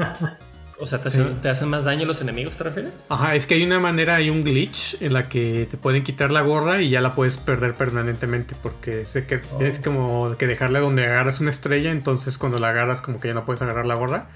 [0.78, 3.02] o sea, ¿te hacen, más daño los enemigos, te refieres?
[3.08, 6.32] Ajá, es que hay una manera, hay un glitch en la que te pueden quitar
[6.32, 8.54] la gorra y ya la puedes perder permanentemente.
[8.60, 9.58] Porque sé que oh.
[9.58, 11.90] tienes como que dejarle donde agarras una estrella.
[11.90, 14.28] Entonces, cuando la agarras, como que ya no puedes agarrar la gorra.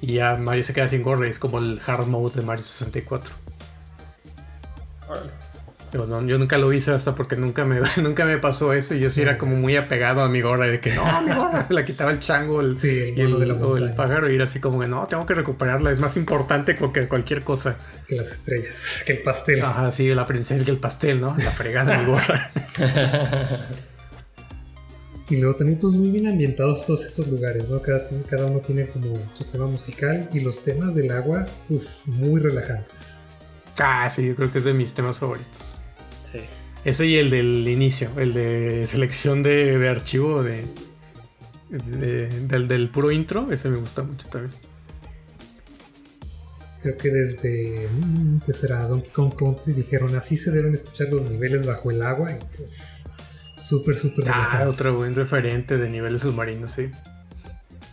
[0.00, 1.26] Y ya Mario se queda sin gorra.
[1.26, 3.34] Y es como el hard mode de Mario 64.
[5.08, 5.45] Órale
[5.92, 8.94] yo nunca lo hice hasta porque nunca me, nunca me pasó eso.
[8.94, 10.66] Y yo sí era como muy apegado a mi gorra.
[10.66, 11.66] De que no, mi gorra.
[11.70, 14.30] La quitaba el chango el, y el, pájaro.
[14.30, 15.90] Y era así como que no, tengo que recuperarla.
[15.90, 17.78] Es más importante que cualquier cosa.
[18.06, 18.74] Que las estrellas,
[19.04, 19.62] que el pastel.
[19.62, 21.34] Ajá, sí, la princesa que el pastel, ¿no?
[21.36, 22.50] La fregada de mi gorra.
[25.28, 27.80] y luego también pues muy bien ambientados todos estos lugares, ¿no?
[27.80, 32.40] Cada, cada uno tiene como su tema musical y los temas del agua, pues muy
[32.40, 33.16] relajantes.
[33.78, 35.75] Ah, sí, yo creo que es de mis temas favoritos.
[36.86, 40.64] Ese y el del inicio, el de selección de, archivo de,
[41.68, 44.54] del, del, puro intro, ese me gusta mucho también.
[46.82, 48.86] Creo que desde mm, ¿qué será?
[48.86, 52.70] Donkey Kong Country dijeron así se deben escuchar los niveles bajo el agua y pues
[53.58, 56.92] súper súper Ah, otro buen referente de niveles submarinos, sí.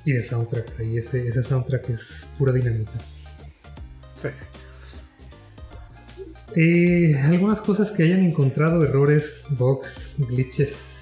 [0.06, 3.00] Y de soundtracks, ahí ese, ese soundtrack es pura dinamita.
[4.16, 4.30] Sí.
[6.56, 11.00] Eh, algunas cosas que hayan encontrado, errores, bugs, glitches.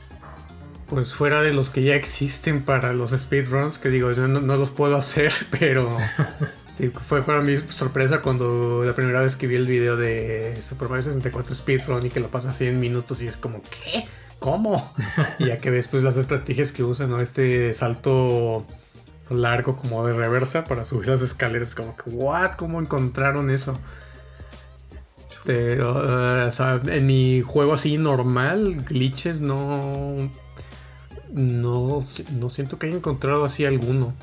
[0.87, 4.71] Pues fuera de los que ya existen para los speedruns, que digo, yo no, los
[4.71, 5.97] puedo hacer, pero
[6.73, 10.89] sí, fue para mí sorpresa cuando la primera vez que vi el video de Super
[10.89, 14.05] Mario 64 Speedrun y que lo pasa así en minutos y es como, ¿qué?
[14.39, 14.93] ¿Cómo?
[15.37, 17.21] y ya que ves pues las estrategias que usan, ¿no?
[17.21, 18.65] Este salto
[19.29, 22.51] largo como de reversa para subir las escaleras, como que, ¿what?
[22.53, 23.79] ¿Cómo encontraron eso?
[25.43, 26.63] Pero, este,
[26.97, 30.29] en mi juego así normal, glitches no,
[31.33, 32.03] no.
[32.31, 34.13] No siento que haya encontrado así alguno.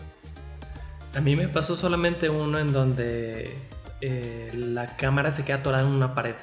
[1.14, 3.56] A mí me pasó solamente uno en donde
[4.00, 6.34] eh, la cámara se queda atorada en una pared.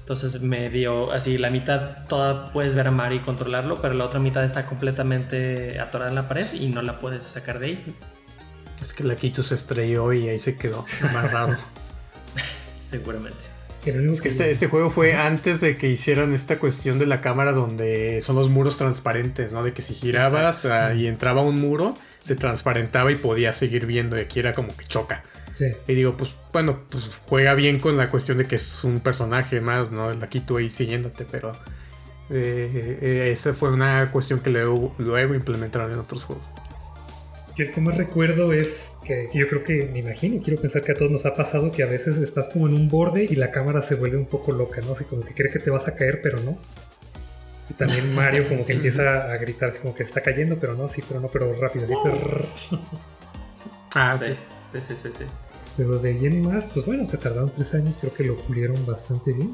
[0.00, 4.04] Entonces me dio así, la mitad toda puedes ver a Mari y controlarlo, pero la
[4.04, 7.94] otra mitad está completamente atorada en la pared y no la puedes sacar de ahí.
[8.80, 11.56] Es que la Quito se estrelló y ahí se quedó amarrado.
[12.76, 13.53] Seguramente.
[13.84, 17.52] Es que este, este, juego fue antes de que hicieran esta cuestión de la cámara
[17.52, 19.62] donde son los muros transparentes, ¿no?
[19.62, 24.16] De que si girabas ah, y entraba un muro, se transparentaba y podías seguir viendo
[24.16, 25.22] y aquí era como que choca.
[25.52, 25.66] Sí.
[25.86, 29.60] Y digo, pues bueno, pues juega bien con la cuestión de que es un personaje
[29.60, 30.08] más, ¿no?
[30.08, 31.52] Aquí tú ahí siguiéndote, pero
[32.30, 36.44] eh, eh, esa fue una cuestión que luego, luego implementaron en otros juegos.
[37.56, 40.92] Yo el que más recuerdo es que yo creo que, me imagino, quiero pensar que
[40.92, 43.52] a todos nos ha pasado que a veces estás como en un borde y la
[43.52, 44.92] cámara se vuelve un poco loca, ¿no?
[44.92, 46.58] Así como que cree que te vas a caer, pero no.
[47.70, 50.88] Y también Mario como que empieza a gritar así como que está cayendo, pero no,
[50.88, 51.84] sí, pero no, pero rápido.
[51.84, 51.94] Así
[53.94, 54.34] ah, sí.
[54.72, 55.24] Sí, sí, sí, sí.
[55.76, 58.84] Pero de ahí en más, pues bueno, se tardaron tres años, creo que lo pulieron
[58.86, 59.52] bastante bien.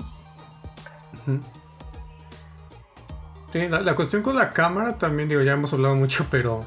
[3.52, 6.64] Sí, la, cuestión con la cámara también, digo, ya hemos hablado mucho, pero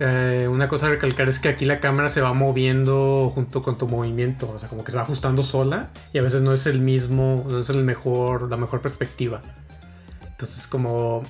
[0.00, 3.78] eh, una cosa a recalcar es que aquí la cámara se va moviendo junto con
[3.78, 6.66] tu movimiento, o sea, como que se va ajustando sola y a veces no es
[6.66, 9.42] el mismo, no es el mejor, la mejor perspectiva.
[10.30, 11.24] Entonces, como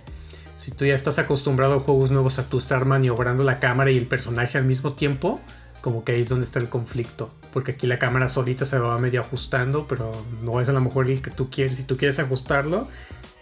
[0.57, 3.99] si tú ya estás acostumbrado a juegos nuevos a tú estar maniobrando la cámara y
[3.99, 5.39] el personaje al mismo tiempo,
[5.81, 7.31] como que ahí es donde está el conflicto.
[7.53, 10.11] Porque aquí la cámara solita se va medio ajustando, pero
[10.43, 11.77] no es a lo mejor el que tú quieres.
[11.77, 12.89] Si tú quieres ajustarlo,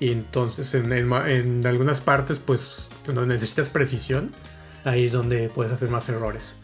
[0.00, 2.90] y entonces en, algunas partes, pues
[3.26, 4.32] necesitas precisión,
[4.84, 6.58] ahí es donde puedes hacer más errores.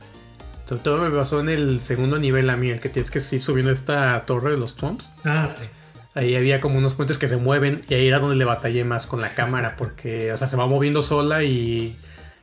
[0.66, 3.72] todo me pasó en el segundo nivel a mí, el que tienes que ir subiendo
[3.72, 5.12] esta torre de los Twomps.
[5.24, 5.66] Ah, sí.
[6.14, 9.06] Ahí había como unos puentes que se mueven y ahí era donde le batallé más
[9.06, 11.96] con la cámara porque, o sea, se va moviendo sola y,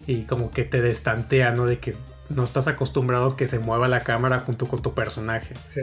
[0.06, 1.66] y como que te destantea, ¿no?
[1.66, 1.96] De que
[2.30, 5.54] no estás acostumbrado a que se mueva la cámara junto con tu personaje.
[5.68, 5.82] Sí.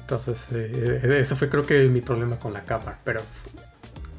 [0.00, 3.22] Entonces, eh, eh, ese fue creo que mi problema con la cámara, pero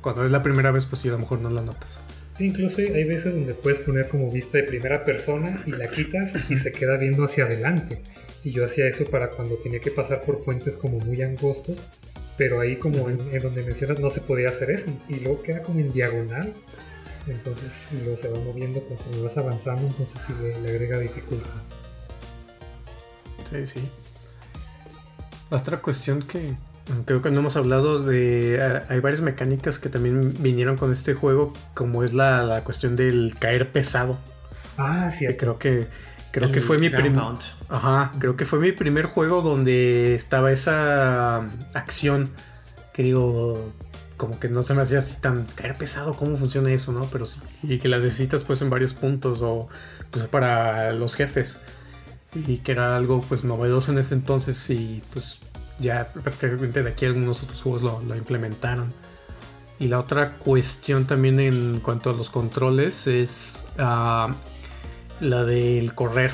[0.02, 2.02] cuando es la primera vez, pues sí, a lo mejor no la notas.
[2.38, 6.36] Sí, incluso hay veces donde puedes poner como vista de primera persona y la quitas
[6.50, 8.00] y se queda viendo hacia adelante.
[8.44, 11.82] Y yo hacía eso para cuando tenía que pasar por puentes como muy angostos
[12.38, 14.92] pero ahí como en, donde mencionas no se podía hacer eso.
[15.10, 16.54] Y luego queda como en diagonal.
[17.26, 21.50] Entonces luego se va moviendo conforme vas avanzando entonces sí le, agrega dificultad.
[23.50, 23.82] Sí sí.
[25.50, 26.54] Otra cuestión que
[27.06, 31.14] creo que no hemos hablado de ah, hay varias mecánicas que también vinieron con este
[31.14, 34.18] juego como es la, cuestión del caer pesado
[34.78, 35.88] ah sí creo que
[36.32, 37.24] Creo que fue mi primer.
[37.70, 41.38] Ajá, creo que fue mi primer juego donde estaba esa
[41.74, 42.30] acción
[42.94, 43.72] que digo,
[44.18, 47.06] como que no se me hacía así tan caer pesado cómo funciona eso, ¿no?
[47.12, 49.68] Pero sí, y que la necesitas pues en varios puntos o
[50.12, 51.62] pues para los jefes.
[52.36, 55.40] Y que era algo pues novedoso en ese entonces y pues
[55.80, 58.94] ya prácticamente de aquí algunos otros juegos lo, implementaron.
[59.80, 64.34] Y la otra cuestión también en cuanto a los controles es ah,
[65.20, 66.32] la del correr.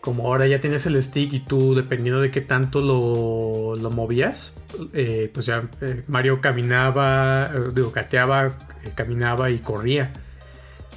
[0.00, 4.56] Como ahora ya tienes el stick y tú, dependiendo de qué tanto lo, lo movías,
[4.92, 8.56] eh, pues ya eh, Mario caminaba, eh, digo, gateaba,
[8.94, 10.12] caminaba y corría.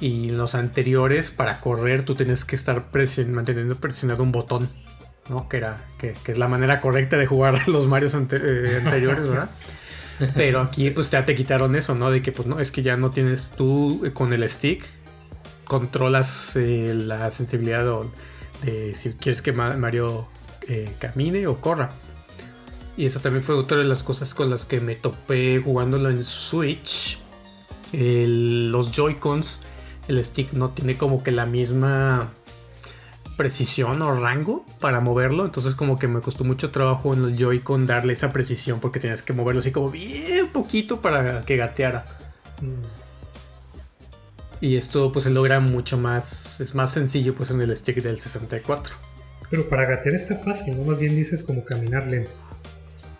[0.00, 2.88] Y los anteriores, para correr, tú tienes que estar
[3.28, 4.68] manteniendo presionado un botón,
[5.30, 5.48] ¿no?
[5.48, 9.50] Que, era, que, es la manera correcta de jugar los Marios anteriores, ¿verdad?
[10.34, 12.10] Pero aquí pues ya te quitaron eso, ¿no?
[12.10, 14.84] De que pues no, es que ya no tienes tú con el stick,
[15.64, 17.86] controlas eh, la sensibilidad
[18.62, 20.28] de si quieres que Mario
[20.68, 21.90] eh, camine o corra.
[22.98, 26.22] Y esa también fue otra de las cosas con las que me topé jugándolo en
[26.22, 27.18] Switch.
[27.92, 29.62] los Joy-Cons,
[30.08, 32.30] el stick no tiene como que la misma
[33.40, 35.46] precisión o rango para moverlo.
[35.46, 39.22] Entonces como que me costó mucho trabajo en el Joy-Con darle esa precisión porque tenías
[39.22, 42.04] que moverlo así como bien poquito para que gateara.
[44.60, 48.18] Y esto pues se logra mucho más, es más sencillo pues en el stick del
[48.18, 48.94] 64.
[49.48, 50.84] Pero para gatear está fácil, ¿no?
[50.84, 52.32] Más bien dices como caminar lento.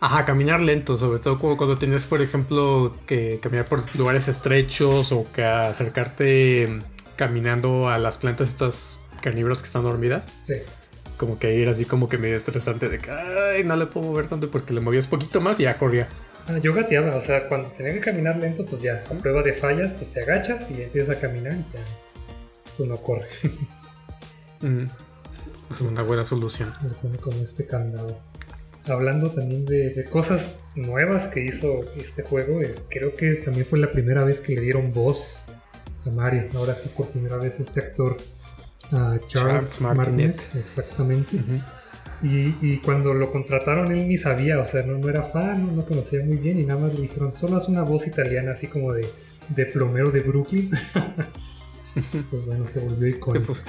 [0.00, 5.12] Ajá, caminar lento, sobre todo como cuando tienes, por ejemplo, que caminar por lugares estrechos
[5.12, 6.78] o que acercarte
[7.16, 10.26] caminando a las plantas estas carnívoras que están dormidas.
[10.42, 10.54] Sí.
[11.16, 14.26] Como que ir así como que medio estresante de que, ay, no le puedo mover
[14.26, 16.08] tanto porque le movías poquito más y ya corría.
[16.48, 19.52] Ah, yo gateaba, o sea, cuando tenía que caminar lento, pues ya, con prueba de
[19.52, 21.80] fallas, pues te agachas y empiezas a caminar y ya,
[22.76, 23.26] pues no corre.
[24.62, 24.90] Mm.
[25.70, 26.74] Es una buena solución.
[27.22, 28.20] Con este candado.
[28.86, 33.90] Hablando también de, cosas nuevas que hizo este juego, es, creo que también fue la
[33.90, 35.40] primera vez que le dieron voz
[36.04, 36.48] a Mario.
[36.54, 38.16] Ahora sí, por primera vez este actor,
[39.26, 41.38] Charles, Martinet, exactamente.
[42.22, 45.86] Y, cuando lo contrataron él ni sabía, o sea, no, no era fan, no, no,
[45.86, 48.92] conocía muy bien y nada más le dijeron, solo haz una voz italiana así como
[48.92, 49.06] de,
[49.48, 50.70] de plomero de Brooklyn.
[52.30, 53.54] pues bueno, se volvió icónico.
[53.54, 53.62] Pues,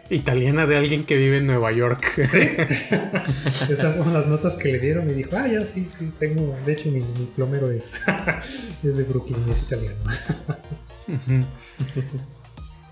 [0.10, 2.04] italiana de alguien que vive en Nueva York.
[2.16, 2.38] ¿Sí?
[3.72, 6.72] Esas fueron las notas que le dieron y dijo, ah, ya sí, sí tengo, de
[6.72, 8.00] hecho mi, mi plomero es,
[8.82, 9.98] es de Brooklyn, es italiano.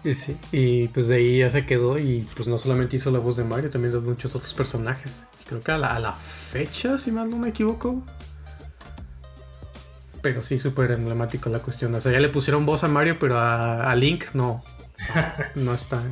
[0.05, 3.21] Y sí, y pues de ahí ya se quedó y pues no solamente hizo la
[3.21, 5.27] voz de Mario, también de muchos otros personajes.
[5.47, 8.03] Creo que a la, fecha, si mal no me equivoco.
[10.21, 11.95] Pero sí, súper emblemático la cuestión.
[11.95, 14.65] O sea, ya le pusieron voz a Mario, pero a, Link no.
[15.55, 16.03] No está,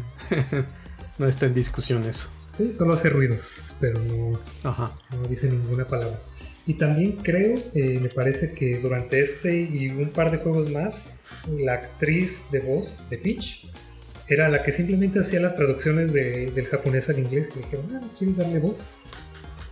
[1.18, 2.28] no está en discusión eso.
[2.52, 6.20] Sí, solo hace ruidos, pero no, no dice ninguna palabra.
[6.66, 11.14] Y también creo, eh, me parece que durante este y un par de juegos más,
[11.58, 13.66] la actriz de voz de Peach
[14.28, 17.48] era la que simplemente hacía las traducciones del japonés al inglés.
[17.54, 18.84] Y dijeron, ah, ¿quieres darle voz?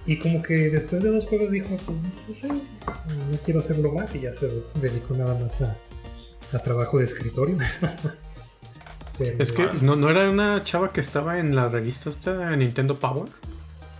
[0.04, 4.14] Y como que después de dos juegos dijo, pues no sé, no quiero hacerlo más
[4.14, 4.48] y ya se
[4.80, 5.76] dedicó nada más a,
[6.52, 7.58] a trabajo de escritorio.
[9.38, 13.28] es que no, no era una chava que estaba en la revista esta Nintendo Power.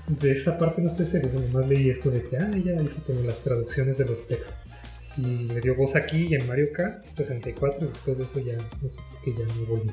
[0.07, 3.21] De esa parte no estoy seguro, nomás leí esto de que ah, ella hizo como
[3.21, 4.68] las traducciones de los textos.
[5.19, 8.57] Y le dio voz aquí y en Mario Kart 64 y después de eso ya
[8.81, 9.93] no sé por qué ya no volvió.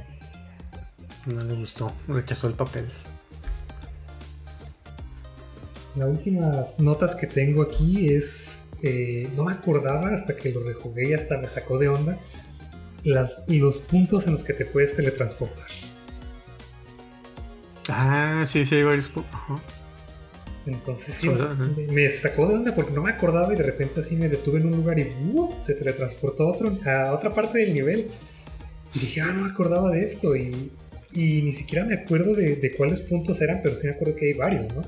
[1.26, 2.86] No le gustó, rechazó el papel.
[5.95, 8.67] Las últimas notas que tengo aquí es.
[8.84, 12.19] Eh, no me acordaba hasta que lo rejugué y hasta me sacó de onda.
[13.03, 15.67] Las, los puntos en los que te puedes teletransportar.
[17.89, 19.32] Ah, sí, sí, hay varios puntos.
[20.66, 21.30] Entonces sí,
[21.91, 24.68] me, sacó de onda porque no me acordaba y de repente así me detuve en
[24.68, 25.07] un lugar y
[25.59, 28.07] se teletransportó a, otro, a otra parte del nivel.
[28.93, 30.36] Y dije, ah, no me acordaba de esto.
[30.36, 30.72] Y,
[31.11, 34.28] y ni siquiera me acuerdo de, de, cuáles puntos eran, pero sí me acuerdo que
[34.28, 34.84] hay varios, ¿no?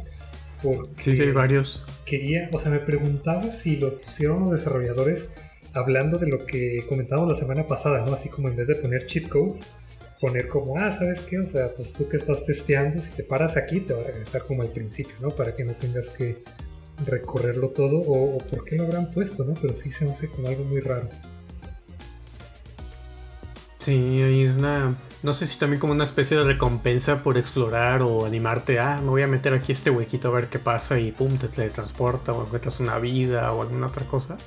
[0.97, 1.83] sí, sí, hay varios.
[2.05, 5.29] Quería, o sea, me preguntaba si lo pusieron los desarrolladores
[5.73, 8.13] hablando de lo que comentábamos la semana pasada, ¿no?
[8.13, 9.61] Así como en vez de poner cheat codes,
[10.19, 11.39] poner como, ah, ¿sabes qué?
[11.39, 14.45] O sea, pues tú que estás testeando, si te paras aquí, te va a regresar
[14.45, 15.29] como al principio, ¿no?
[15.29, 16.43] Para que no tengas que
[17.05, 19.53] recorrerlo todo, o, por qué lo habrán puesto, ¿no?
[19.53, 21.09] Pero sí se hace como algo muy raro.
[23.79, 28.01] Sí, ahí es una no sé si también como una especie de recompensa por explorar
[28.01, 31.11] o animarte a, me voy a meter aquí este huequito a ver qué pasa y
[31.11, 34.37] pum, te teletransporta o encuentras una vida o alguna otra cosa.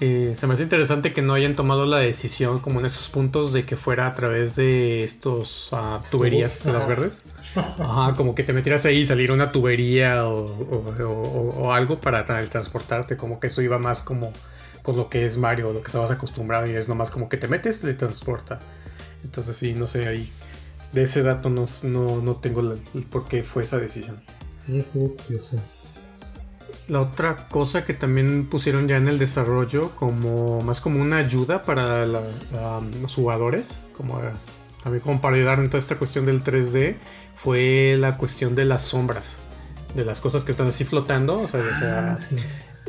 [0.00, 3.52] Eh, se me hace interesante que no hayan tomado la decisión como en estos puntos
[3.52, 7.20] de que fuera a través de estos ah, tuberías las verdes.
[7.54, 13.18] Ajá, como que te metieras ahí y salir una tubería o, o, algo para transportarte,
[13.18, 14.32] como que eso iba más como
[14.82, 17.46] con lo que es Mario, lo que estabas acostumbrado y es nomás como que te
[17.46, 18.58] metes, te transporta.
[19.22, 20.32] Entonces sí, no sé, ahí
[20.92, 24.20] de ese dato no, no, tengo el por qué fue esa decisión.
[24.58, 25.60] Sí, estuvo curioso.
[26.90, 31.62] La otra cosa que también pusieron ya en el desarrollo, como más como una ayuda
[31.62, 34.20] para los jugadores, como
[34.82, 36.96] también como para ayudar en toda esta cuestión del 3D,
[37.36, 39.38] fue la cuestión de las sombras,
[39.94, 42.16] de las cosas que están así flotando, o sea, ah,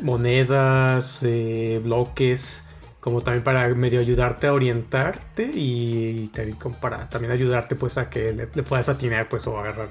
[0.02, 2.64] monedas, eh, bloques
[2.98, 8.32] como también para medio ayudarte a orientarte y, también para también ayudarte pues a que
[8.32, 9.90] le, puedas atinar pues o agarrar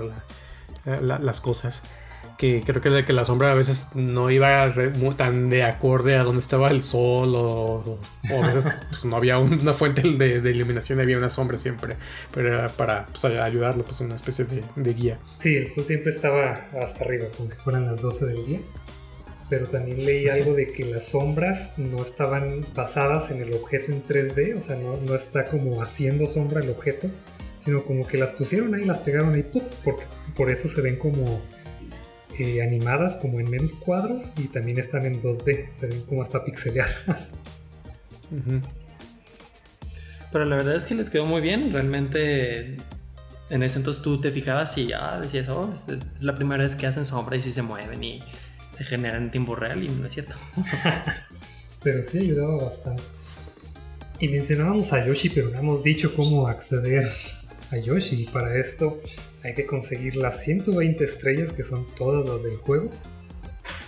[0.86, 1.82] las cosas
[2.42, 4.68] que creo que, que la sombra a veces no iba
[5.16, 8.00] tan de acorde a donde estaba el sol o,
[8.32, 11.98] a veces pues, no había una fuente de, iluminación había una sombra siempre
[12.34, 15.20] pero era para pues, ayudarlo pues una especie de, de, guía.
[15.36, 18.60] Sí el sol siempre estaba hasta arriba como si fueran las 12 del día
[19.48, 24.04] pero también leí algo de que las sombras no estaban basadas en el objeto en
[24.04, 27.10] 3D, o sea, no, no está como haciendo sombra el objeto,
[27.66, 29.44] sino como que las pusieron ahí, las pegaron ahí,
[29.84, 30.04] porque
[30.38, 31.42] por eso se ven como
[32.42, 36.44] eh, animadas, como en menos cuadros, y también están en 2D, se ven como hasta
[36.44, 37.30] pixeleadas.
[40.32, 42.78] Pero la verdad es que les quedó muy bien, realmente
[43.50, 45.86] en ese entonces tú te fijabas y ya decías, oh, es
[46.24, 48.24] la primera vez que hacen sombra y si se mueven y
[48.74, 50.36] se genera en tiempo real y no es cierto.
[51.84, 53.04] pero sí ayudaba bastante.
[54.20, 57.12] Y mencionábamos a Yoshi, pero no hemos dicho cómo acceder
[57.72, 58.24] a Yoshi.
[58.24, 59.02] Y para esto
[59.44, 62.90] hay que conseguir las 120 estrellas, que son todas las del juego.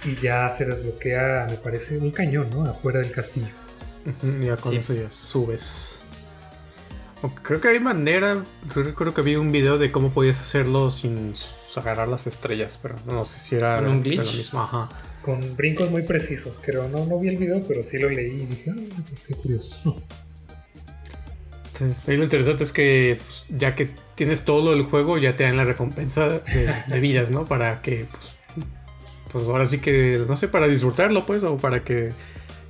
[0.06, 2.66] Y ya se desbloquea, me parece, un cañón, ¿no?
[2.66, 3.48] Afuera del castillo.
[4.42, 6.00] ya con eso ya subes.
[7.42, 8.44] Creo que hay manera.
[8.74, 11.34] Creo que vi un video de cómo podías hacerlo sin
[11.76, 14.52] agarrar las estrellas, pero no sé si era un glitch.
[15.22, 16.90] Con brincos muy precisos, creo.
[16.90, 20.02] No, no vi el video, pero sí lo leí y dije, ah, pues qué curioso.
[21.74, 21.86] Sí.
[22.08, 25.58] Y lo interesante es que pues, ya que tienes todo el juego, ya te dan
[25.58, 27.46] la recompensa de, vidas, ¿no?
[27.46, 28.38] Para que, pues,
[29.32, 32.12] pues ahora sí que, no sé, para disfrutarlo, pues, o para que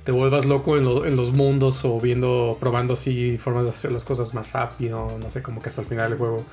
[0.04, 4.34] te vuelvas loco en, los mundos o viendo, probando así formas de hacer las cosas
[4.34, 6.44] más rápido, no sé, como que hasta el final del juego,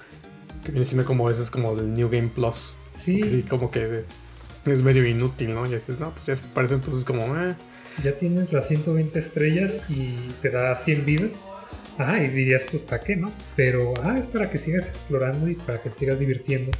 [0.63, 2.75] que viene siendo como ese es como del New Game Plus.
[2.97, 3.27] Sí.
[3.27, 4.03] Sí, como que
[4.65, 5.65] es medio inútil, ¿no?
[5.65, 7.55] Y dices, no, pues ya se parece entonces como, eh.
[8.01, 11.31] Ya tienes las 120 estrellas y te da 100 vidas.
[11.97, 13.31] Ajá, y dirías, pues, ¿para qué, no?
[13.55, 16.71] Pero, ah, es para que sigas explorando y para que sigas divirtiendo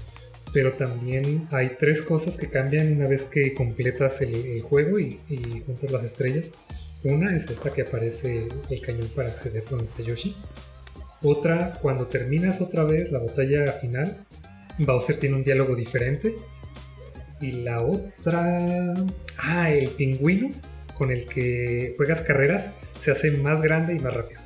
[0.53, 5.19] pero también hay tres cosas que cambian una vez que completas el, juego y,
[5.65, 6.51] juntas las estrellas.
[7.03, 10.35] Una es esta que aparece el cañón para acceder donde está Yoshi.
[11.23, 14.25] Otra, cuando terminas otra vez la batalla final,
[14.77, 16.35] Bowser tiene un diálogo diferente.
[17.39, 18.93] Y la otra...
[19.37, 20.51] Ah, el pingüino
[20.97, 24.40] con el que juegas carreras se hace más grande y más rápido.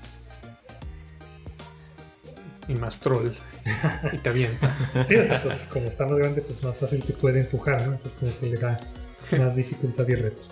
[2.68, 3.32] Y más troll.
[4.14, 4.76] y te avienta.
[5.08, 7.94] Sí, o sea, pues como está más grande, pues más fácil te puede empujar, ¿no?
[7.94, 8.78] Entonces como que le da
[9.38, 10.46] más dificultad y reto.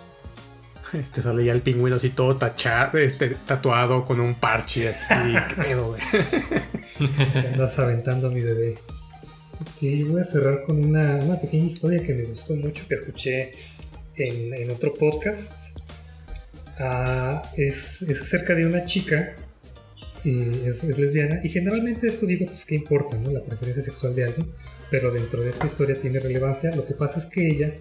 [1.12, 5.06] te sale ya el pingüino así todo tachado, este, tatuado con un parche así.
[5.48, 6.02] ¿Qué pedo, güey?
[7.52, 8.76] Andas aventando a mi bebé.
[9.80, 13.52] Y voy a cerrar con una, pequeña historia que me gustó mucho, que escuché
[14.16, 15.54] en, otro podcast.
[16.78, 19.34] Ah, es, acerca de una chica,
[20.24, 23.30] y es, lesbiana, y generalmente esto digo, pues qué importa, ¿no?
[23.30, 24.48] La preferencia sexual de alguien,
[24.90, 26.74] pero dentro de esta historia tiene relevancia.
[26.74, 27.74] Lo que pasa es que ella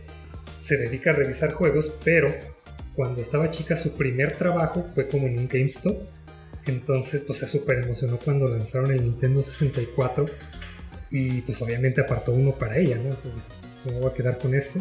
[0.61, 2.33] se dedica a revisar juegos, pero
[2.95, 5.97] cuando estaba chica su primer trabajo fue como en un GameStop.
[6.65, 10.25] Entonces pues se súper emocionó cuando lanzaron el Nintendo 64
[11.11, 13.09] y pues obviamente apartó uno para ella, ¿no?
[13.09, 13.33] Entonces
[13.83, 14.79] se me voy a quedar con este.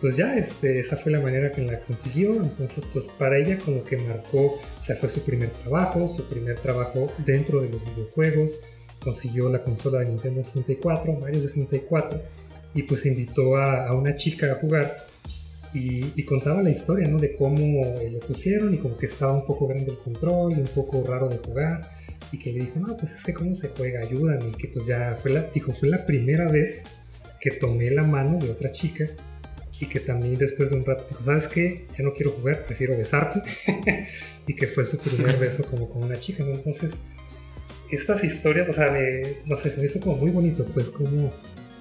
[0.00, 2.34] Pues ya, este, esa fue la manera que la consiguió.
[2.34, 6.58] Entonces, pues para ella como que marcó, o sea, fue su primer trabajo, su primer
[6.60, 8.52] trabajo dentro de los videojuegos.
[9.02, 12.20] Consiguió la consola de Nintendo 64, Mario 64,
[12.74, 15.06] y pues invitó a, una chica a jugar
[15.74, 17.18] y, contaba la historia, ¿no?
[17.18, 20.60] De cómo eh, lo pusieron y como que estaba un poco grande el control y
[20.60, 21.98] un poco raro de jugar.
[22.30, 24.48] Y que le dijo, no, pues es que cómo se juega, ayúdame.
[24.48, 25.16] Y que pues ya
[25.54, 26.84] dijo, fue la primera vez
[27.40, 29.08] que tomé la mano de otra chica.
[29.80, 31.86] Y que también después de un rato dijo, ¿sabes qué?
[31.96, 33.42] Ya no quiero jugar, prefiero besarte.
[34.46, 36.52] y que fue su primer beso como con una chica, ¿no?
[36.52, 36.92] Entonces,
[37.90, 38.94] estas historias, o sea,
[39.46, 41.32] no sé, se me hizo como muy bonito, pues como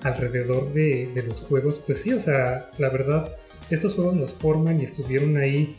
[0.03, 3.35] alrededor de, de los juegos, pues sí, o sea, la verdad
[3.69, 5.75] estos juegos nos forman y estuvieron ahí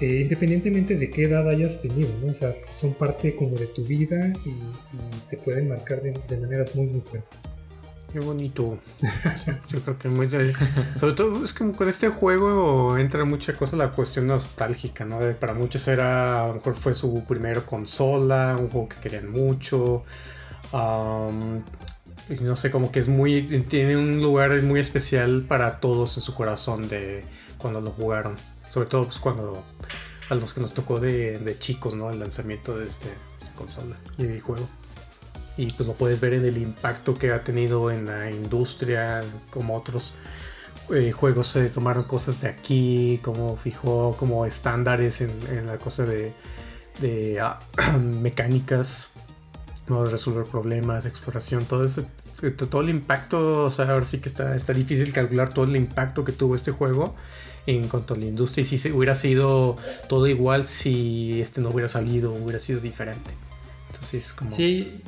[0.00, 2.32] eh, independientemente de qué edad hayas tenido, ¿no?
[2.32, 4.52] O sea, son parte como de tu vida y,
[5.30, 7.38] te pueden marcar de, maneras muy, muy fuertes.
[8.12, 8.78] Qué bonito.
[9.68, 10.28] yo creo que muy...
[10.96, 15.18] Sobre todo es que con este juego entra mucha cosa la cuestión nostálgica, ¿no?
[15.40, 20.04] Para muchos era, a lo mejor fue su primera consola, un juego que querían mucho.
[20.72, 23.42] no sé, como que es muy...
[23.68, 27.24] Tiene un lugar muy especial para todos en su corazón de
[27.56, 28.36] cuando lo jugaron.
[28.68, 29.64] Sobre todo pues, cuando
[30.28, 32.10] a los que nos tocó de, chicos, ¿no?
[32.10, 33.08] El lanzamiento de este,
[33.38, 34.68] esta consola y de juego.
[35.56, 39.76] Y pues lo puedes ver en el impacto que ha tenido en la industria, como
[39.76, 40.14] otros
[40.90, 46.32] eh, juegos se tomaron cosas de aquí, como fijó como estándares en, la cosa de,
[47.00, 47.60] de ah,
[48.00, 49.12] mecánicas,
[49.88, 50.04] ¿no?
[50.04, 52.02] resolver problemas, exploración, todo ese,
[52.50, 56.24] todo el impacto, o sea, ahora sí que está, está difícil calcular todo el impacto
[56.24, 57.14] que tuvo este juego
[57.66, 59.76] en cuanto a la industria y si hubiera sido
[60.08, 63.30] todo igual si este no hubiera salido, hubiera sido diferente.
[63.90, 64.50] Entonces, como...
[64.50, 65.00] Sí,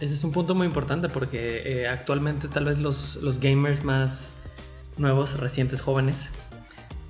[0.00, 4.42] ese es un punto muy importante porque eh, actualmente tal vez los, los gamers más
[4.96, 6.30] nuevos, recientes, jóvenes,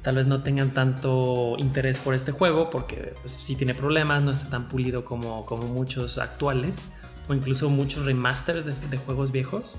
[0.03, 4.31] tal vez no tengan tanto interés por este juego porque pues, sí tiene problemas, no
[4.31, 6.91] está tan pulido como, como muchos actuales
[7.29, 9.77] o incluso muchos remasters de, juegos viejos.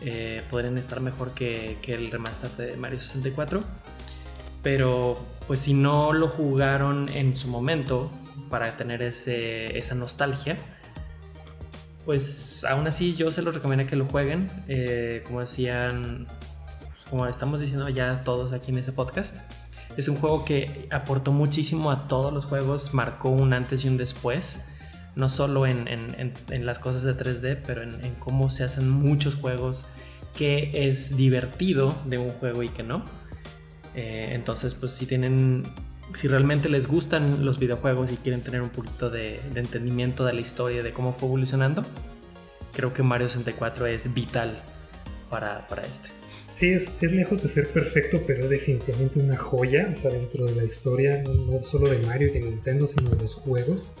[0.00, 3.62] Eh, podrían estar mejor que, que, el remaster de Mario 64
[4.66, 5.16] pero
[5.46, 8.10] pues si no lo jugaron en su momento
[8.50, 10.58] para tener ese, esa nostalgia,
[12.06, 14.48] pues aún así yo se los recomiendo que lo jueguen.
[14.68, 16.26] Eh, como decían,
[16.78, 19.38] pues, como estamos diciendo ya todos aquí en este podcast,
[19.96, 23.96] es un juego que aportó muchísimo a todos los juegos, marcó un antes y un
[23.96, 24.66] después.
[25.16, 29.86] No solo en, las cosas de 3D, pero en, cómo se hacen muchos juegos,
[30.36, 33.02] que es divertido de un juego y que no.
[33.94, 35.64] Eh, entonces, pues si tienen,
[36.14, 40.40] si realmente les gustan los videojuegos y quieren tener un poquito de, entendimiento de la
[40.40, 41.84] historia, de cómo fue evolucionando,
[42.72, 44.56] creo que Mario 64 es vital
[45.30, 46.10] para, para este.
[46.52, 50.54] Sí, es, es, lejos de ser perfecto, pero es definitivamente una joya, o dentro de
[50.54, 53.92] la historia, no, solo de Mario y de Nintendo, sino de los juegos.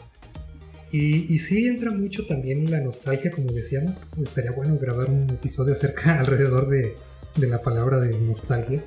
[0.90, 5.74] Y, y, sí entra mucho también la nostalgia, como decíamos, estaría bueno grabar un episodio
[5.74, 6.94] acerca alrededor de,
[7.36, 8.82] de la palabra de nostalgia.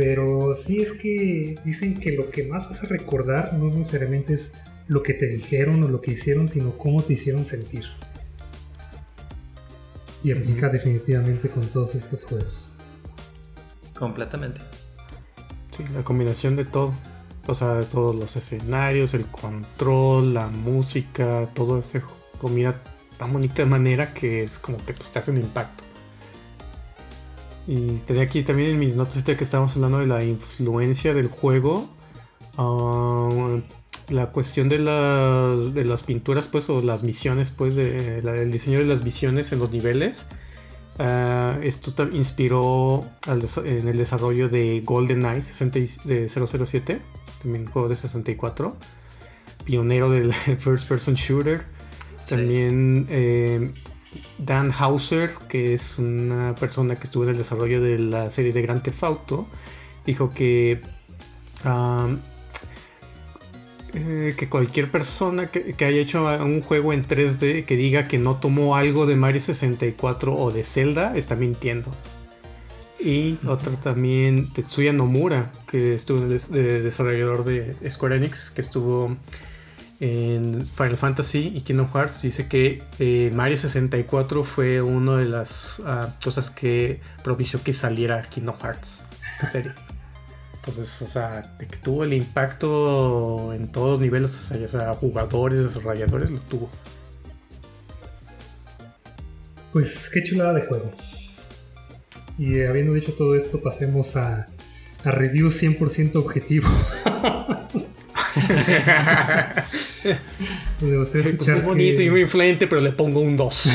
[0.00, 4.50] Pero sí es que dicen que lo que más vas a recordar no necesariamente es
[4.88, 7.84] lo que te dijeron o lo que hicieron, sino cómo te hicieron sentir.
[10.24, 12.78] Y aplica definitivamente con todos estos juegos.
[13.94, 14.62] Completamente.
[15.70, 16.94] Sí, la combinación de todo.
[17.46, 22.00] O sea, de todos los escenarios, el control, la música, todo ese
[22.38, 22.74] combina
[23.18, 25.89] tan bonita manera que es como que pues, te hace un impacto.
[27.66, 31.88] Y tenía aquí también en mis notas que estábamos hablando de la influencia del juego.
[32.56, 33.58] Ah,
[34.08, 38.84] la cuestión de, de, las pinturas, pues, o las misiones, pues, de, el diseño de
[38.84, 40.26] las misiones en los niveles.
[40.98, 45.40] Ah, esto inspiró en el desarrollo de GoldenEye
[46.04, 47.00] de 007,
[47.42, 48.76] también juego de 64,
[49.64, 51.64] pionero del first person shooter.
[52.28, 53.72] También eh,
[54.38, 58.62] Dan Hauser, que es una persona que estuvo en el desarrollo de la serie de
[58.62, 59.46] Grand Theft Auto,
[60.04, 60.80] dijo que
[63.92, 68.18] eh, que cualquier persona que, que, haya hecho un juego en 3D que diga que
[68.18, 71.90] no tomó algo de Mario 64 o de Zelda está mintiendo.
[73.02, 79.16] Y otra también, Tetsuya Nomura, que estuvo en el desarrollador de Square Enix, que estuvo
[80.00, 85.82] en Final Fantasy y Kingdom Hearts, dice que eh, Mario 64 fue una de las
[85.84, 89.04] ah, cosas que propició que saliera Kingdom Hearts,
[89.42, 89.72] en serie.
[90.54, 94.94] Entonces, o sea, que tuvo el impacto en todos los niveles, o sea, ya sea
[94.94, 96.70] jugadores, desarrolladores, lo tuvo.
[99.72, 100.90] Pues qué chulada de juego.
[102.38, 104.48] Y eh, habiendo dicho todo esto, pasemos a,
[105.04, 106.68] a review 100% objetivo.
[110.80, 111.56] Me gustaría escuchar.
[111.56, 113.68] muy bonito y muy influente, pero le pongo un 2.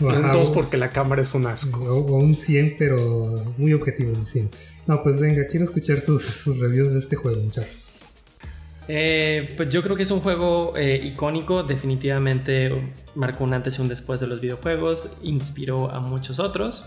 [0.00, 1.80] un 2 porque la cámara es un asco.
[1.80, 4.50] O, un 100, pero muy objetivo, un 100.
[4.86, 7.84] No, pues venga, quiero escuchar sus, sus reviews de este juego, muchachos.
[8.86, 12.70] Eh, pues yo creo que es un juego eh, icónico, definitivamente
[13.14, 16.84] marcó un antes y un después de los videojuegos, inspiró a muchos otros,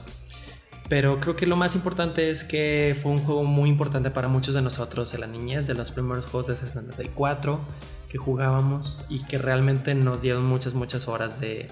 [0.90, 4.54] pero creo que lo más importante es que fue un juego muy importante para muchos
[4.54, 7.60] de nosotros en la niñez, de los primeros juegos de 64
[8.10, 11.68] que jugábamos y que realmente nos dieron muchas, muchas horas de,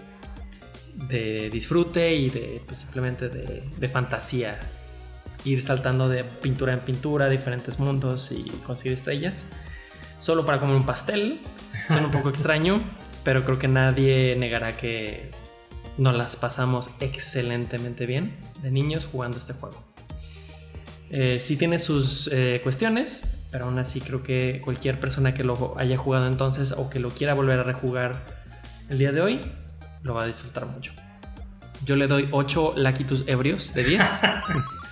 [1.08, 4.60] de disfrute y de pues, simplemente de, de fantasía
[5.46, 9.48] ir saltando de pintura en pintura, diferentes mundos y conseguir estrellas
[10.20, 11.40] solo para comer un pastel.
[11.88, 12.82] Suena un poco extraño,
[13.24, 15.32] pero creo que nadie negará que
[15.98, 19.84] nos las pasamos excelentemente bien de niños jugando este juego.
[21.10, 25.76] Eh, sí tiene sus eh, cuestiones, pero aún así creo que cualquier persona que lo
[25.78, 28.26] haya jugado entonces o que lo quiera volver a rejugar
[28.90, 29.42] el día de hoy,
[30.04, 30.94] lo va a disfrutar mucho.
[31.86, 34.02] Yo le doy 8 Lakitus ebrios de 10.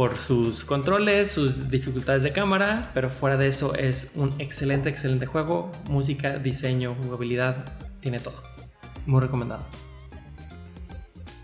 [0.00, 5.26] por sus controles, sus dificultades de cámara, pero fuera de eso es un excelente, excelente
[5.26, 5.70] juego.
[5.90, 7.66] Música, diseño, jugabilidad,
[8.00, 8.42] tiene todo.
[9.04, 9.62] Muy recomendado.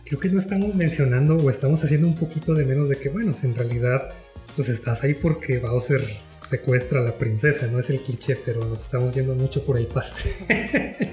[0.07, 3.34] Creo que no estamos mencionando o estamos haciendo un poquito de menos de que, bueno,
[3.42, 4.11] en realidad,
[4.54, 6.07] pues estás ahí porque Bowser
[6.44, 9.88] secuestra a la princesa, no es el cliché, pero nos estamos yendo mucho por el
[9.88, 10.32] pastel.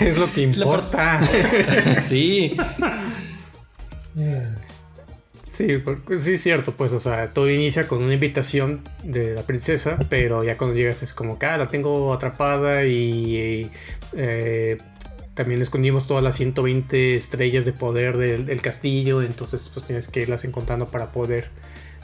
[0.00, 1.20] es lo que importa.
[2.04, 2.54] sí.
[5.50, 5.82] Sí,
[6.16, 10.44] sí es cierto, pues, o sea, todo inicia con una invitación de la princesa, pero
[10.44, 13.70] ya cuando llegas es como que, ah, la tengo atrapada y,
[14.12, 14.76] eh,
[15.38, 20.44] también escondimos todas las 120 estrellas de poder del, castillo, entonces pues tienes que irlas
[20.44, 21.48] encontrando para poder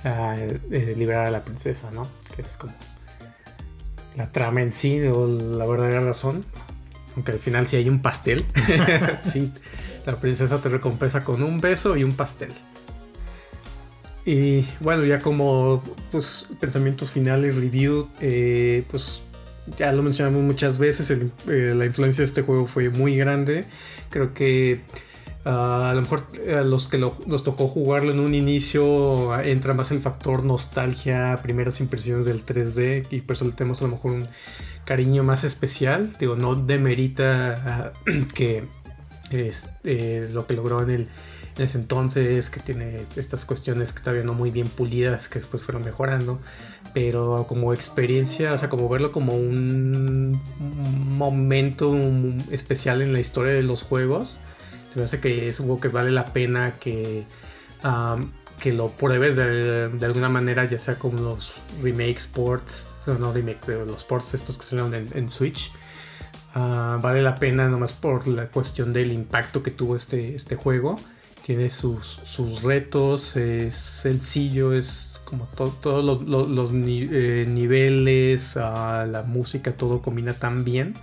[0.05, 2.09] ah, eh, liberar a la princesa, ¿no?
[2.37, 2.73] Que es como
[4.15, 6.45] la trama en sí o la verdadera razón,
[7.17, 8.47] aunque al final sí hay un pastel,
[9.21, 9.53] sí,
[10.07, 12.53] la princesa te recompensa con un beso y un pastel.
[14.25, 15.83] Y bueno, ya como
[16.13, 19.25] pues, pensamientos finales, review, eh, pues
[19.79, 23.65] ya lo mencionamos muchas veces, eh, la influencia de este juego fue muy grande.
[24.11, 24.83] Creo que
[25.45, 29.91] ah, a lo mejor a los que nos tocó jugarlo en un inicio entra más
[29.91, 34.13] el factor nostalgia, primeras impresiones del 3D y por eso le tenemos a lo mejor
[34.13, 34.29] un
[34.85, 36.13] cariño más especial.
[36.19, 38.65] Digo, no demerita uh, que
[39.31, 41.09] es, este, lo que logró en el
[41.57, 45.63] en ese entonces, que tiene estas cuestiones que todavía no muy bien pulidas, que después
[45.63, 46.41] fueron mejorando,
[46.95, 50.41] pero como experiencia, o sea, como verlo como un
[51.19, 51.93] momento
[52.53, 54.39] especial en la historia de los juegos,
[54.89, 57.25] se me hace que es un que vale la pena que,
[58.61, 63.59] que lo pruebes de, alguna manera, ya sea como los remake sports, no, no remake,
[63.67, 65.73] pero los ports estos que salieron en, Switch.
[66.55, 71.01] Ah, vale la pena nomás por la cuestión del impacto que tuvo este, este juego
[71.45, 79.77] tiene sus, sus retos, es sencillo, es como todos los, eh, niveles, ah, la música,
[79.77, 80.95] todo combina tan bien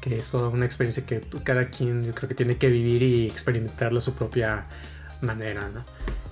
[0.00, 3.98] que es una experiencia que cada quien yo creo que tiene que vivir y experimentarla
[3.98, 4.66] a su propia
[5.20, 5.70] manera.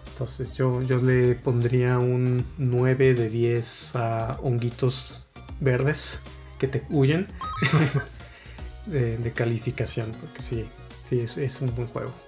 [0.09, 5.28] Entonces yo, yo le pondría un 9 de 10 a honguitos
[5.60, 6.18] verdes
[6.59, 7.28] que te huyen
[8.86, 10.68] de, calificación, porque sí,
[11.05, 12.26] sí, es un buen juego.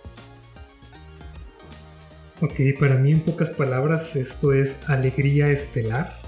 [2.40, 6.20] Ok, para mí en pocas palabras esto es alegría estelar.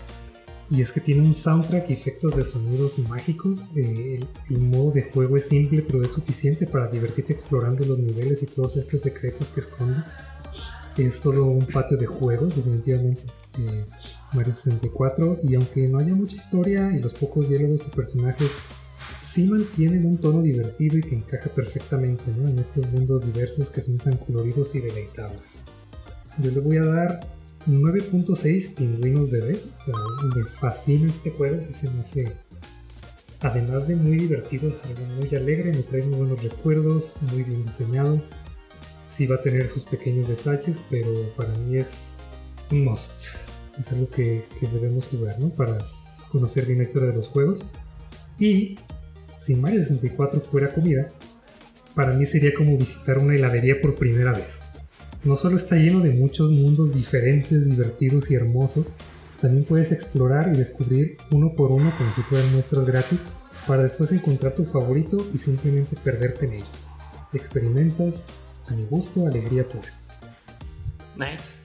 [0.69, 3.71] Y es que tiene un soundtrack y efectos de sonidos mágicos.
[3.77, 4.19] Eh,
[4.49, 8.47] el, modo de juego es simple pero es suficiente para divertirte explorando los niveles y
[8.47, 10.03] todos estos secretos que esconde.
[10.97, 13.23] Es todo un patio de juegos, definitivamente
[13.59, 13.87] eh,
[14.33, 15.39] Mario 64.
[15.45, 18.51] Y aunque no haya mucha historia y los pocos diálogos y personajes
[19.21, 23.99] sí mantienen un tono divertido y que encaja perfectamente en estos mundos diversos que son
[23.99, 25.61] tan coloridos y deleitables.
[26.39, 27.21] Yo le voy a dar
[27.67, 29.75] 9.6 pingüinos bebés.
[30.35, 32.33] Me fascina este juego, si se me hace,
[33.41, 34.73] además de muy divertido,
[35.19, 38.21] muy alegre, me trae muy buenos recuerdos, muy bien diseñado.
[39.11, 42.15] Sí va a tener sus pequeños detalles, pero para mí es
[42.71, 43.37] un must.
[43.79, 45.51] Es algo que, que debemos jugar, ¿no?
[45.51, 45.79] Para
[46.31, 47.67] conocer bien la historia de los juegos.
[48.39, 48.79] Y
[49.37, 51.09] si Mario 64 fuera comida,
[51.95, 54.61] para mí sería como visitar una heladería por primera vez.
[55.23, 58.93] No solo está lleno de muchos mundos diferentes, divertidos y hermosos,
[59.41, 63.21] también puedes explorar y descubrir uno por uno como si fueran muestras gratis
[63.67, 66.87] para después encontrar tu favorito y simplemente perderte en ellos.
[67.35, 68.29] Experimentas,
[68.67, 69.89] a mi gusto, alegría pura.
[71.17, 71.59] Nice.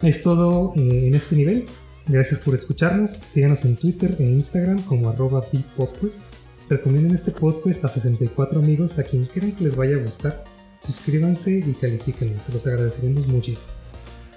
[0.00, 1.66] Es todo eh, en este nivel.
[2.06, 3.10] Gracias por escucharnos.
[3.10, 5.44] Síganos en Twitter e Instagram como arroba
[5.76, 6.22] Podcast.
[6.70, 10.44] Recomienden este podcast a 64 amigos a quien crean que les vaya a gustar
[10.82, 13.68] suscríbanse y califíquenlo, se los agradeceremos muchísimo.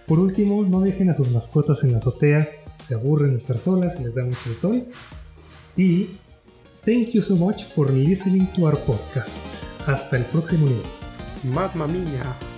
[0.07, 2.49] Por último, no dejen a sus mascotas en la azotea,
[2.85, 4.85] se aburren de estar solas y les da mucho el sol.
[5.77, 6.17] Y
[6.85, 9.39] thank you so much for listening to our podcast.
[9.87, 10.83] Hasta el próximo nivel.
[11.53, 12.52] Mamma mía.